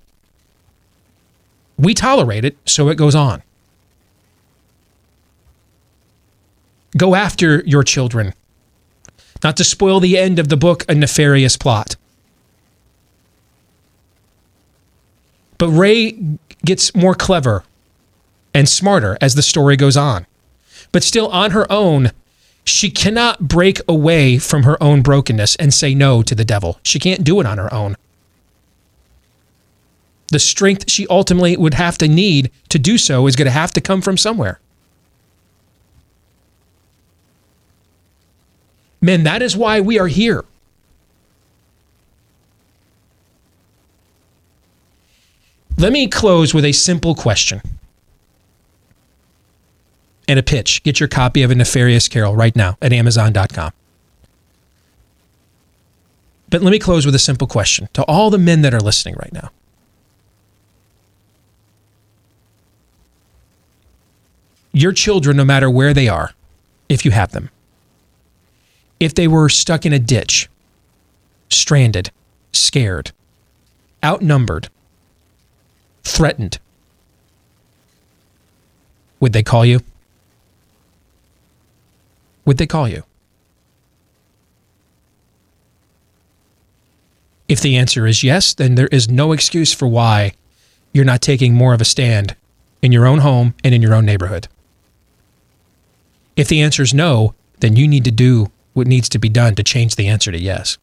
We 1.77 1.95
tolerate 1.95 2.45
it, 2.45 2.57
so 2.65 2.89
it 2.89 2.97
goes 2.97 3.15
on. 3.15 3.43
Go 6.97 7.15
after 7.15 7.63
your 7.65 7.83
children, 7.83 8.35
not 9.45 9.57
to 9.59 9.65
spoil 9.65 10.01
the 10.01 10.19
end 10.19 10.39
of 10.39 10.49
the 10.49 10.57
book, 10.57 10.85
A 10.89 10.95
Nefarious 10.95 11.57
Plot. 11.57 11.97
But 15.59 15.69
Ray 15.71 16.19
gets 16.65 16.95
more 16.95 17.15
clever 17.15 17.65
and 18.55 18.69
smarter 18.69 19.19
as 19.21 19.35
the 19.35 19.43
story 19.43 19.77
goes 19.77 19.97
on. 19.97 20.27
But 20.93 21.03
still, 21.03 21.29
on 21.29 21.51
her 21.51 21.71
own, 21.71 22.13
she 22.65 22.91
cannot 22.91 23.49
break 23.49 23.81
away 23.89 24.39
from 24.39 24.63
her 24.63 24.83
own 24.83 25.03
brokenness 25.03 25.57
and 25.57 25.75
say 25.75 25.95
no 25.95 26.23
to 26.23 26.35
the 26.35 26.45
devil. 26.45 26.79
She 26.83 26.99
can't 26.99 27.25
do 27.25 27.41
it 27.41 27.47
on 27.47 27.59
her 27.59 27.73
own. 27.73 27.97
The 30.31 30.39
strength 30.39 30.91
she 30.91 31.07
ultimately 31.09 31.57
would 31.57 31.75
have 31.75 31.99
to 31.99 32.09
need 32.09 32.51
to 32.69 32.79
do 32.79 32.99
so 32.99 33.27
is 33.27 33.37
going 33.37 33.47
to 33.47 33.51
have 33.51 33.73
to 33.73 33.81
come 33.81 34.03
from 34.03 34.17
somewhere. 34.17 34.61
Men, 39.01 39.25
that 39.25 39.43
is 39.43 39.57
why 39.57 39.81
we 39.81 39.99
are 39.99 40.09
here. 40.09 40.45
Let 45.79 45.93
me 45.93 46.09
close 46.09 46.53
with 46.53 46.65
a 46.65 46.73
simple 46.73 47.15
question 47.15 47.63
and 50.27 50.37
a 50.37 50.43
pitch. 50.43 50.83
Get 50.83 50.99
your 50.99 51.09
copy 51.09 51.43
of 51.43 51.53
A 51.53 51.55
Nefarious 51.55 52.09
Carol 52.09 52.35
right 52.35 52.55
now 52.57 52.77
at 52.83 52.93
Amazon.com. 52.93 53.73
But 56.51 56.63
let 56.63 56.73
me 56.73 56.81
close 56.81 57.07
with 57.07 57.15
a 57.15 57.21
simple 57.21 57.47
question 57.47 57.89
to 57.93 58.03
all 58.05 58.29
the 58.29 58.39
men 58.39 58.63
that 58.63 58.75
are 58.75 58.81
listening 58.81 59.15
right 59.21 59.33
now. 59.33 59.51
Your 64.73 64.93
children, 64.93 65.37
no 65.37 65.45
matter 65.45 65.71
where 65.71 65.95
they 65.95 66.09
are, 66.09 66.33
if 66.89 67.05
you 67.05 67.13
have 67.13 67.31
them, 67.31 67.51
if 68.99 69.15
they 69.15 69.29
were 69.29 69.49
stuck 69.49 69.87
in 69.87 69.93
a 69.93 69.99
ditch, 70.01 70.49
stranded, 71.51 72.11
scared, 72.53 73.13
outnumbered, 74.05 74.71
threatened, 76.09 76.59
would 79.21 79.33
they 79.33 79.43
call 79.43 79.65
you? 79.65 79.81
Would 82.45 82.59
they 82.59 82.67
call 82.67 82.89
you? 82.89 83.05
If 87.49 87.61
the 87.61 87.77
answer 87.77 88.07
is 88.07 88.23
yes, 88.23 88.53
then 88.55 88.75
there 88.75 88.89
is 88.89 89.09
no 89.09 89.33
excuse 89.33 89.73
for 89.73 89.89
why 89.89 90.33
you're 90.93 91.05
not 91.05 91.23
taking 91.23 91.55
more 91.55 91.75
of 91.75 91.81
a 91.81 91.85
stand 91.85 92.37
in 92.83 92.93
your 92.93 93.07
own 93.07 93.21
home 93.21 93.55
and 93.65 93.75
in 93.75 93.83
your 93.83 93.95
own 93.95 94.05
neighborhood. 94.05 94.49
If 96.37 96.49
the 96.49 96.61
answer 96.61 96.83
is 96.83 96.95
no, 96.95 97.35
then 97.61 97.75
you 97.75 97.89
need 97.89 98.05
to 98.05 98.11
do 98.11 98.51
what 98.75 98.87
needs 98.87 99.09
to 99.11 99.19
be 99.19 99.29
done 99.29 99.55
to 99.57 99.65
change 99.65 99.97
the 99.97 100.07
answer 100.07 100.31
to 100.31 100.39
yes. 100.39 100.79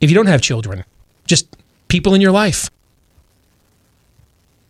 If 0.00 0.10
you 0.10 0.16
don't 0.16 0.26
have 0.26 0.42
children, 0.42 0.84
just 1.26 1.56
people 1.92 2.14
in 2.14 2.22
your 2.22 2.32
life, 2.32 2.70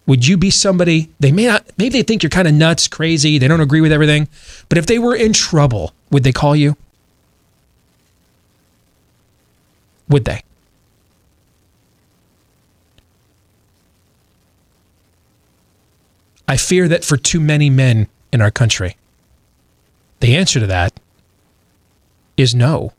would 0.07 0.27
you 0.27 0.37
be 0.37 0.51
somebody 0.51 1.09
they 1.20 1.31
may 1.31 1.47
not 1.47 1.64
maybe 1.79 1.91
they 1.91 2.03
think 2.03 2.20
you're 2.20 2.29
kind 2.29 2.49
of 2.49 2.55
nuts, 2.55 2.89
crazy, 2.89 3.39
they 3.39 3.47
don't 3.47 3.61
agree 3.61 3.81
with 3.81 3.93
everything, 3.93 4.27
but 4.68 4.77
if 4.77 4.87
they 4.87 4.99
were 4.99 5.14
in 5.14 5.33
trouble, 5.33 5.95
would 6.11 6.25
they 6.25 6.33
call 6.33 6.57
you? 6.57 6.77
Would 10.09 10.25
they? 10.25 10.43
I 16.49 16.57
fear 16.57 16.89
that 16.89 17.05
for 17.05 17.16
too 17.16 17.39
many 17.39 17.70
men 17.70 18.09
in 18.33 18.43
our 18.43 18.51
country, 18.51 18.97
the 20.18 20.37
answer 20.37 20.59
to 20.59 20.66
that 20.66 20.99
is 22.37 22.53
no, 22.53 22.93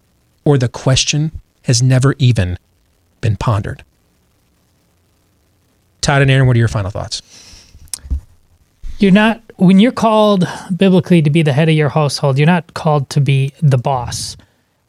or 0.46 0.58
the 0.58 0.70
question 0.70 1.42
has 1.64 1.84
never 1.84 2.16
even 2.20 2.58
been 3.20 3.36
pondered. 3.36 3.84
Todd 6.04 6.22
and 6.22 6.30
Aaron, 6.30 6.46
what 6.46 6.56
are 6.56 6.60
your 6.60 6.68
final 6.68 6.92
thoughts? 6.92 7.22
You're 9.00 9.12
not 9.12 9.42
when 9.56 9.80
you're 9.80 9.92
called 9.92 10.46
biblically 10.76 11.22
to 11.22 11.30
be 11.30 11.42
the 11.42 11.54
head 11.54 11.70
of 11.70 11.76
your 11.76 11.90
household. 11.90 12.38
You're 12.38 12.46
not 12.46 12.74
called 12.74 13.10
to 13.12 13.22
be 13.22 13.54
the 13.62 13.78
boss. 13.78 14.38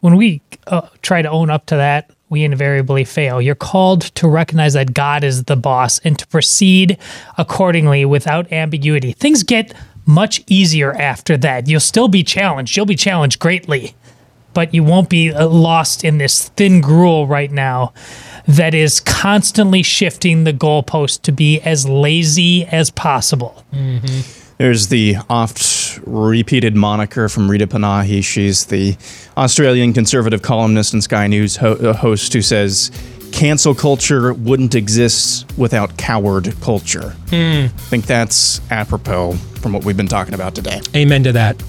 When 0.00 0.16
we 0.16 0.42
uh, 0.66 0.88
try 1.02 1.22
to 1.22 1.30
own 1.30 1.50
up 1.50 1.66
to 1.66 1.76
that, 1.76 2.10
we 2.28 2.44
invariably 2.44 3.04
fail. 3.04 3.40
You're 3.40 3.54
called 3.54 4.02
to 4.16 4.28
recognize 4.28 4.74
that 4.74 4.92
God 4.92 5.24
is 5.24 5.44
the 5.44 5.56
boss 5.56 6.00
and 6.00 6.18
to 6.18 6.26
proceed 6.26 6.98
accordingly 7.38 8.04
without 8.04 8.50
ambiguity. 8.52 9.12
Things 9.12 9.42
get 9.42 9.72
much 10.06 10.42
easier 10.48 10.92
after 10.92 11.36
that. 11.38 11.68
You'll 11.68 11.80
still 11.80 12.08
be 12.08 12.22
challenged. 12.22 12.76
You'll 12.76 12.86
be 12.86 12.96
challenged 12.96 13.38
greatly, 13.38 13.94
but 14.55 14.72
you 14.72 14.82
won't 14.84 15.09
be 15.11 15.32
uh, 15.32 15.46
lost 15.46 16.05
in 16.05 16.18
this 16.18 16.48
thin 16.50 16.80
gruel 16.80 17.26
right 17.26 17.50
now 17.50 17.92
that 18.46 18.74
is 18.74 19.00
constantly 19.00 19.82
shifting 19.82 20.44
the 20.44 20.52
goalpost 20.52 21.22
to 21.22 21.32
be 21.32 21.61
as 21.61 21.88
lazy 21.88 22.64
as 22.66 22.90
possible. 22.90 23.64
There's 24.59 24.88
the 24.88 25.16
oft 25.28 25.98
repeated 26.07 26.76
moniker 26.76 27.28
from 27.28 27.50
Rita 27.50 27.66
Panahi. 27.66 28.22
She's 28.22 28.66
the 28.66 28.96
Australian 29.36 29.92
conservative 29.92 30.42
columnist 30.42 30.92
and 30.92 31.02
Sky 31.02 31.26
News 31.26 31.57
ho- 31.57 31.72
uh, 31.74 31.92
host 31.92 32.32
who 32.32 32.42
says, 32.42 32.90
cancel 33.32 33.74
culture 33.74 34.32
wouldn't 34.32 34.76
exist 34.76 35.50
without 35.59 35.96
coward 35.96 36.55
culture. 36.61 37.11
Hmm. 37.30 37.64
I 37.64 37.68
think 37.68 38.07
that's 38.07 38.61
apropos 38.70 39.32
from 39.61 39.72
what 39.72 39.84
we've 39.84 39.96
been 39.96 40.07
talking 40.07 40.34
about 40.34 40.55
today. 40.55 40.80
Amen 40.94 41.24
to 41.24 41.32
that. 41.32 41.61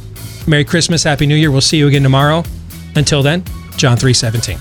Merry 0.46 0.64
Christmas, 0.64 1.04
Happy 1.04 1.26
New 1.26 1.36
Year. 1.36 1.50
We'll 1.50 1.62
see 1.62 1.78
you 1.78 1.88
again 1.88 2.04
tomorrow. 2.04 2.44
Until 2.96 3.22
then, 3.22 3.44
John 3.76 3.98
3:17. 3.98 4.58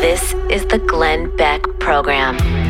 This 0.00 0.34
is 0.50 0.64
the 0.66 0.78
Glenn 0.88 1.34
Beck 1.36 1.62
Program. 1.78 2.67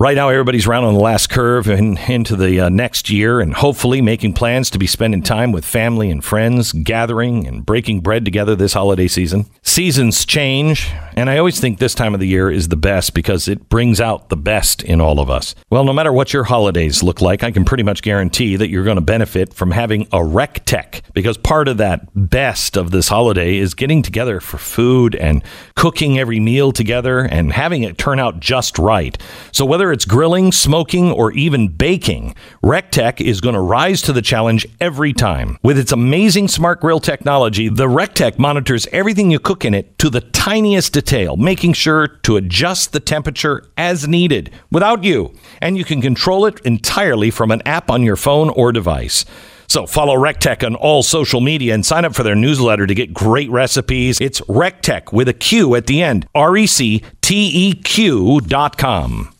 Right 0.00 0.14
now, 0.14 0.28
everybody's 0.28 0.68
rounding 0.68 0.94
the 0.94 1.00
last 1.00 1.28
curve 1.28 1.66
and 1.66 1.98
into 1.98 2.36
the 2.36 2.60
uh, 2.60 2.68
next 2.68 3.10
year, 3.10 3.40
and 3.40 3.52
hopefully 3.52 4.00
making 4.00 4.34
plans 4.34 4.70
to 4.70 4.78
be 4.78 4.86
spending 4.86 5.24
time 5.24 5.50
with 5.50 5.64
family 5.64 6.08
and 6.08 6.24
friends, 6.24 6.70
gathering 6.70 7.48
and 7.48 7.66
breaking 7.66 8.02
bread 8.02 8.24
together 8.24 8.54
this 8.54 8.74
holiday 8.74 9.08
season. 9.08 9.46
Seasons 9.62 10.24
change, 10.24 10.92
and 11.16 11.28
I 11.28 11.38
always 11.38 11.58
think 11.58 11.80
this 11.80 11.96
time 11.96 12.14
of 12.14 12.20
the 12.20 12.28
year 12.28 12.48
is 12.48 12.68
the 12.68 12.76
best 12.76 13.12
because 13.12 13.48
it 13.48 13.68
brings 13.68 14.00
out 14.00 14.28
the 14.28 14.36
best 14.36 14.84
in 14.84 15.00
all 15.00 15.18
of 15.18 15.30
us. 15.30 15.56
Well, 15.68 15.82
no 15.82 15.92
matter 15.92 16.12
what 16.12 16.32
your 16.32 16.44
holidays 16.44 17.02
look 17.02 17.20
like, 17.20 17.42
I 17.42 17.50
can 17.50 17.64
pretty 17.64 17.82
much 17.82 18.02
guarantee 18.02 18.54
that 18.54 18.70
you're 18.70 18.84
going 18.84 18.98
to 18.98 19.00
benefit 19.00 19.52
from 19.52 19.72
having 19.72 20.02
a 20.12 20.18
recteq 20.18 21.02
because 21.12 21.36
part 21.36 21.66
of 21.66 21.78
that 21.78 22.06
best 22.14 22.76
of 22.76 22.92
this 22.92 23.08
holiday 23.08 23.56
is 23.56 23.74
getting 23.74 24.02
together 24.02 24.38
for 24.38 24.58
food 24.58 25.16
and 25.16 25.42
cooking 25.74 26.20
every 26.20 26.38
meal 26.38 26.70
together 26.70 27.18
and 27.18 27.52
having 27.52 27.82
it 27.82 27.98
turn 27.98 28.20
out 28.20 28.38
just 28.38 28.78
right. 28.78 29.20
So 29.50 29.64
whether 29.64 29.87
it's 29.92 30.04
grilling, 30.04 30.52
smoking, 30.52 31.10
or 31.10 31.32
even 31.32 31.68
baking, 31.68 32.34
Recteq 32.62 33.20
is 33.20 33.40
going 33.40 33.54
to 33.54 33.60
rise 33.60 34.02
to 34.02 34.12
the 34.12 34.22
challenge 34.22 34.66
every 34.80 35.12
time. 35.12 35.58
With 35.62 35.78
its 35.78 35.92
amazing 35.92 36.48
smart 36.48 36.80
grill 36.80 37.00
technology, 37.00 37.68
the 37.68 37.86
Recteq 37.86 38.38
monitors 38.38 38.86
everything 38.92 39.30
you 39.30 39.38
cook 39.38 39.64
in 39.64 39.74
it 39.74 39.98
to 39.98 40.10
the 40.10 40.20
tiniest 40.20 40.92
detail, 40.92 41.36
making 41.36 41.72
sure 41.72 42.06
to 42.06 42.36
adjust 42.36 42.92
the 42.92 43.00
temperature 43.00 43.64
as 43.76 44.08
needed 44.08 44.50
without 44.70 45.04
you. 45.04 45.34
And 45.60 45.76
you 45.76 45.84
can 45.84 46.00
control 46.00 46.46
it 46.46 46.60
entirely 46.60 47.30
from 47.30 47.50
an 47.50 47.62
app 47.66 47.90
on 47.90 48.02
your 48.02 48.16
phone 48.16 48.50
or 48.50 48.72
device. 48.72 49.24
So 49.68 49.86
follow 49.86 50.16
Recteq 50.16 50.64
on 50.64 50.74
all 50.74 51.02
social 51.02 51.42
media 51.42 51.74
and 51.74 51.84
sign 51.84 52.06
up 52.06 52.14
for 52.14 52.22
their 52.22 52.34
newsletter 52.34 52.86
to 52.86 52.94
get 52.94 53.12
great 53.12 53.50
recipes. 53.50 54.18
It's 54.18 54.40
Recteq 54.42 55.12
with 55.12 55.28
a 55.28 55.34
Q 55.34 55.74
at 55.74 55.86
the 55.86 56.02
end. 56.02 56.26
R 56.34 56.56
E 56.56 56.66
C 56.66 57.02
T 57.20 57.50
E 57.68 57.74
Q 57.74 58.40
dot 58.40 58.78
com 58.78 59.34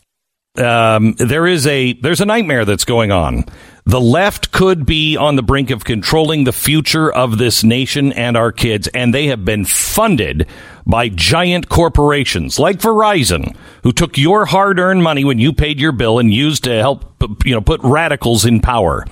um, 0.59 1.15
there 1.15 1.47
is 1.47 1.67
a 1.67 1.93
there's 1.95 2.21
a 2.21 2.27
nightmare 2.27 2.65
that's 2.65 2.85
going 2.85 3.11
on. 3.13 3.45
The 3.85 4.01
left 4.01 4.53
could 4.53 4.85
be 4.85 5.17
on 5.17 5.37
the 5.37 5.43
brink 5.43 5.71
of 5.71 5.85
controlling 5.85 6.45
the 6.45 6.53
future 6.53 7.11
of 7.11 7.39
this 7.39 7.65
nation 7.65 8.13
and 8.13 8.37
our 8.37 8.53
kids, 8.53 8.87
and 8.89 9.15
they 9.15 9.29
have 9.29 9.47
been 9.47 9.65
funded 9.65 10.47
by 10.85 11.09
giant 11.09 11.71
corporations 11.71 12.59
like 12.59 12.79
Verizon, 12.79 13.57
who 13.83 13.93
took 13.93 14.19
your 14.19 14.45
hard-earned 14.45 15.03
money 15.03 15.25
when 15.25 15.39
you 15.39 15.55
paid 15.55 15.81
your 15.81 15.93
bill 15.93 16.19
and 16.19 16.35
used 16.35 16.65
to 16.65 16.79
help 16.79 17.15
you 17.47 17.55
know 17.55 17.63
put 17.63 17.81
radicals 17.83 18.45
in 18.45 18.61
power. 18.61 19.07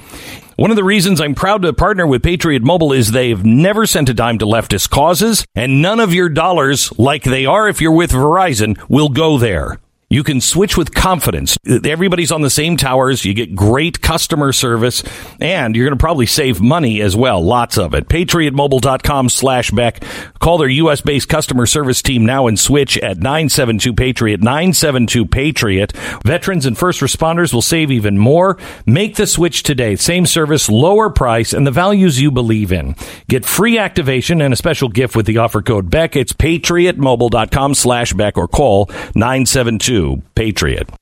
One 0.56 0.70
of 0.70 0.76
the 0.76 0.84
reasons 0.84 1.20
I'm 1.20 1.34
proud 1.34 1.62
to 1.62 1.72
partner 1.72 2.06
with 2.06 2.22
Patriot 2.22 2.62
Mobile 2.62 2.92
is 2.92 3.12
they've 3.12 3.44
never 3.44 3.86
sent 3.86 4.08
a 4.08 4.14
dime 4.14 4.38
to 4.38 4.46
leftist 4.46 4.90
causes, 4.90 5.44
and 5.54 5.80
none 5.80 6.00
of 6.00 6.12
your 6.14 6.28
dollars, 6.28 6.92
like 6.98 7.24
they 7.24 7.46
are 7.46 7.68
if 7.68 7.80
you're 7.80 7.92
with 7.92 8.10
Verizon, 8.10 8.78
will 8.88 9.08
go 9.10 9.38
there. 9.38 9.78
You 10.16 10.24
can 10.24 10.40
switch 10.40 10.78
with 10.78 10.94
confidence. 10.94 11.58
Everybody's 11.66 12.32
on 12.32 12.40
the 12.40 12.48
same 12.48 12.78
towers. 12.78 13.26
You 13.26 13.34
get 13.34 13.54
great 13.54 14.00
customer 14.00 14.50
service 14.50 15.02
and 15.42 15.76
you're 15.76 15.84
going 15.84 15.98
to 15.98 16.02
probably 16.02 16.24
save 16.24 16.58
money 16.58 17.02
as 17.02 17.14
well. 17.14 17.44
Lots 17.44 17.76
of 17.76 17.92
it. 17.92 18.08
PatriotMobile.com 18.08 19.28
slash 19.28 19.70
Beck. 19.72 20.02
Call 20.38 20.56
their 20.56 20.68
U.S. 20.68 21.02
based 21.02 21.28
customer 21.28 21.66
service 21.66 22.00
team 22.00 22.24
now 22.24 22.46
and 22.46 22.58
switch 22.58 22.96
at 22.96 23.18
972 23.18 23.92
Patriot, 23.92 24.40
972 24.40 25.26
Patriot. 25.26 25.92
Veterans 26.24 26.64
and 26.64 26.78
first 26.78 27.02
responders 27.02 27.52
will 27.52 27.60
save 27.60 27.90
even 27.90 28.16
more. 28.16 28.56
Make 28.86 29.16
the 29.16 29.26
switch 29.26 29.64
today. 29.64 29.96
Same 29.96 30.24
service, 30.24 30.70
lower 30.70 31.10
price, 31.10 31.52
and 31.52 31.66
the 31.66 31.70
values 31.70 32.22
you 32.22 32.30
believe 32.30 32.72
in. 32.72 32.96
Get 33.28 33.44
free 33.44 33.76
activation 33.76 34.40
and 34.40 34.54
a 34.54 34.56
special 34.56 34.88
gift 34.88 35.14
with 35.14 35.26
the 35.26 35.36
offer 35.36 35.60
code 35.60 35.90
Beck. 35.90 36.16
It's 36.16 36.32
PatriotMobile.com 36.32 37.74
slash 37.74 38.14
Beck 38.14 38.38
or 38.38 38.48
call 38.48 38.86
972 39.14 40.05
Patriot. 40.34 40.96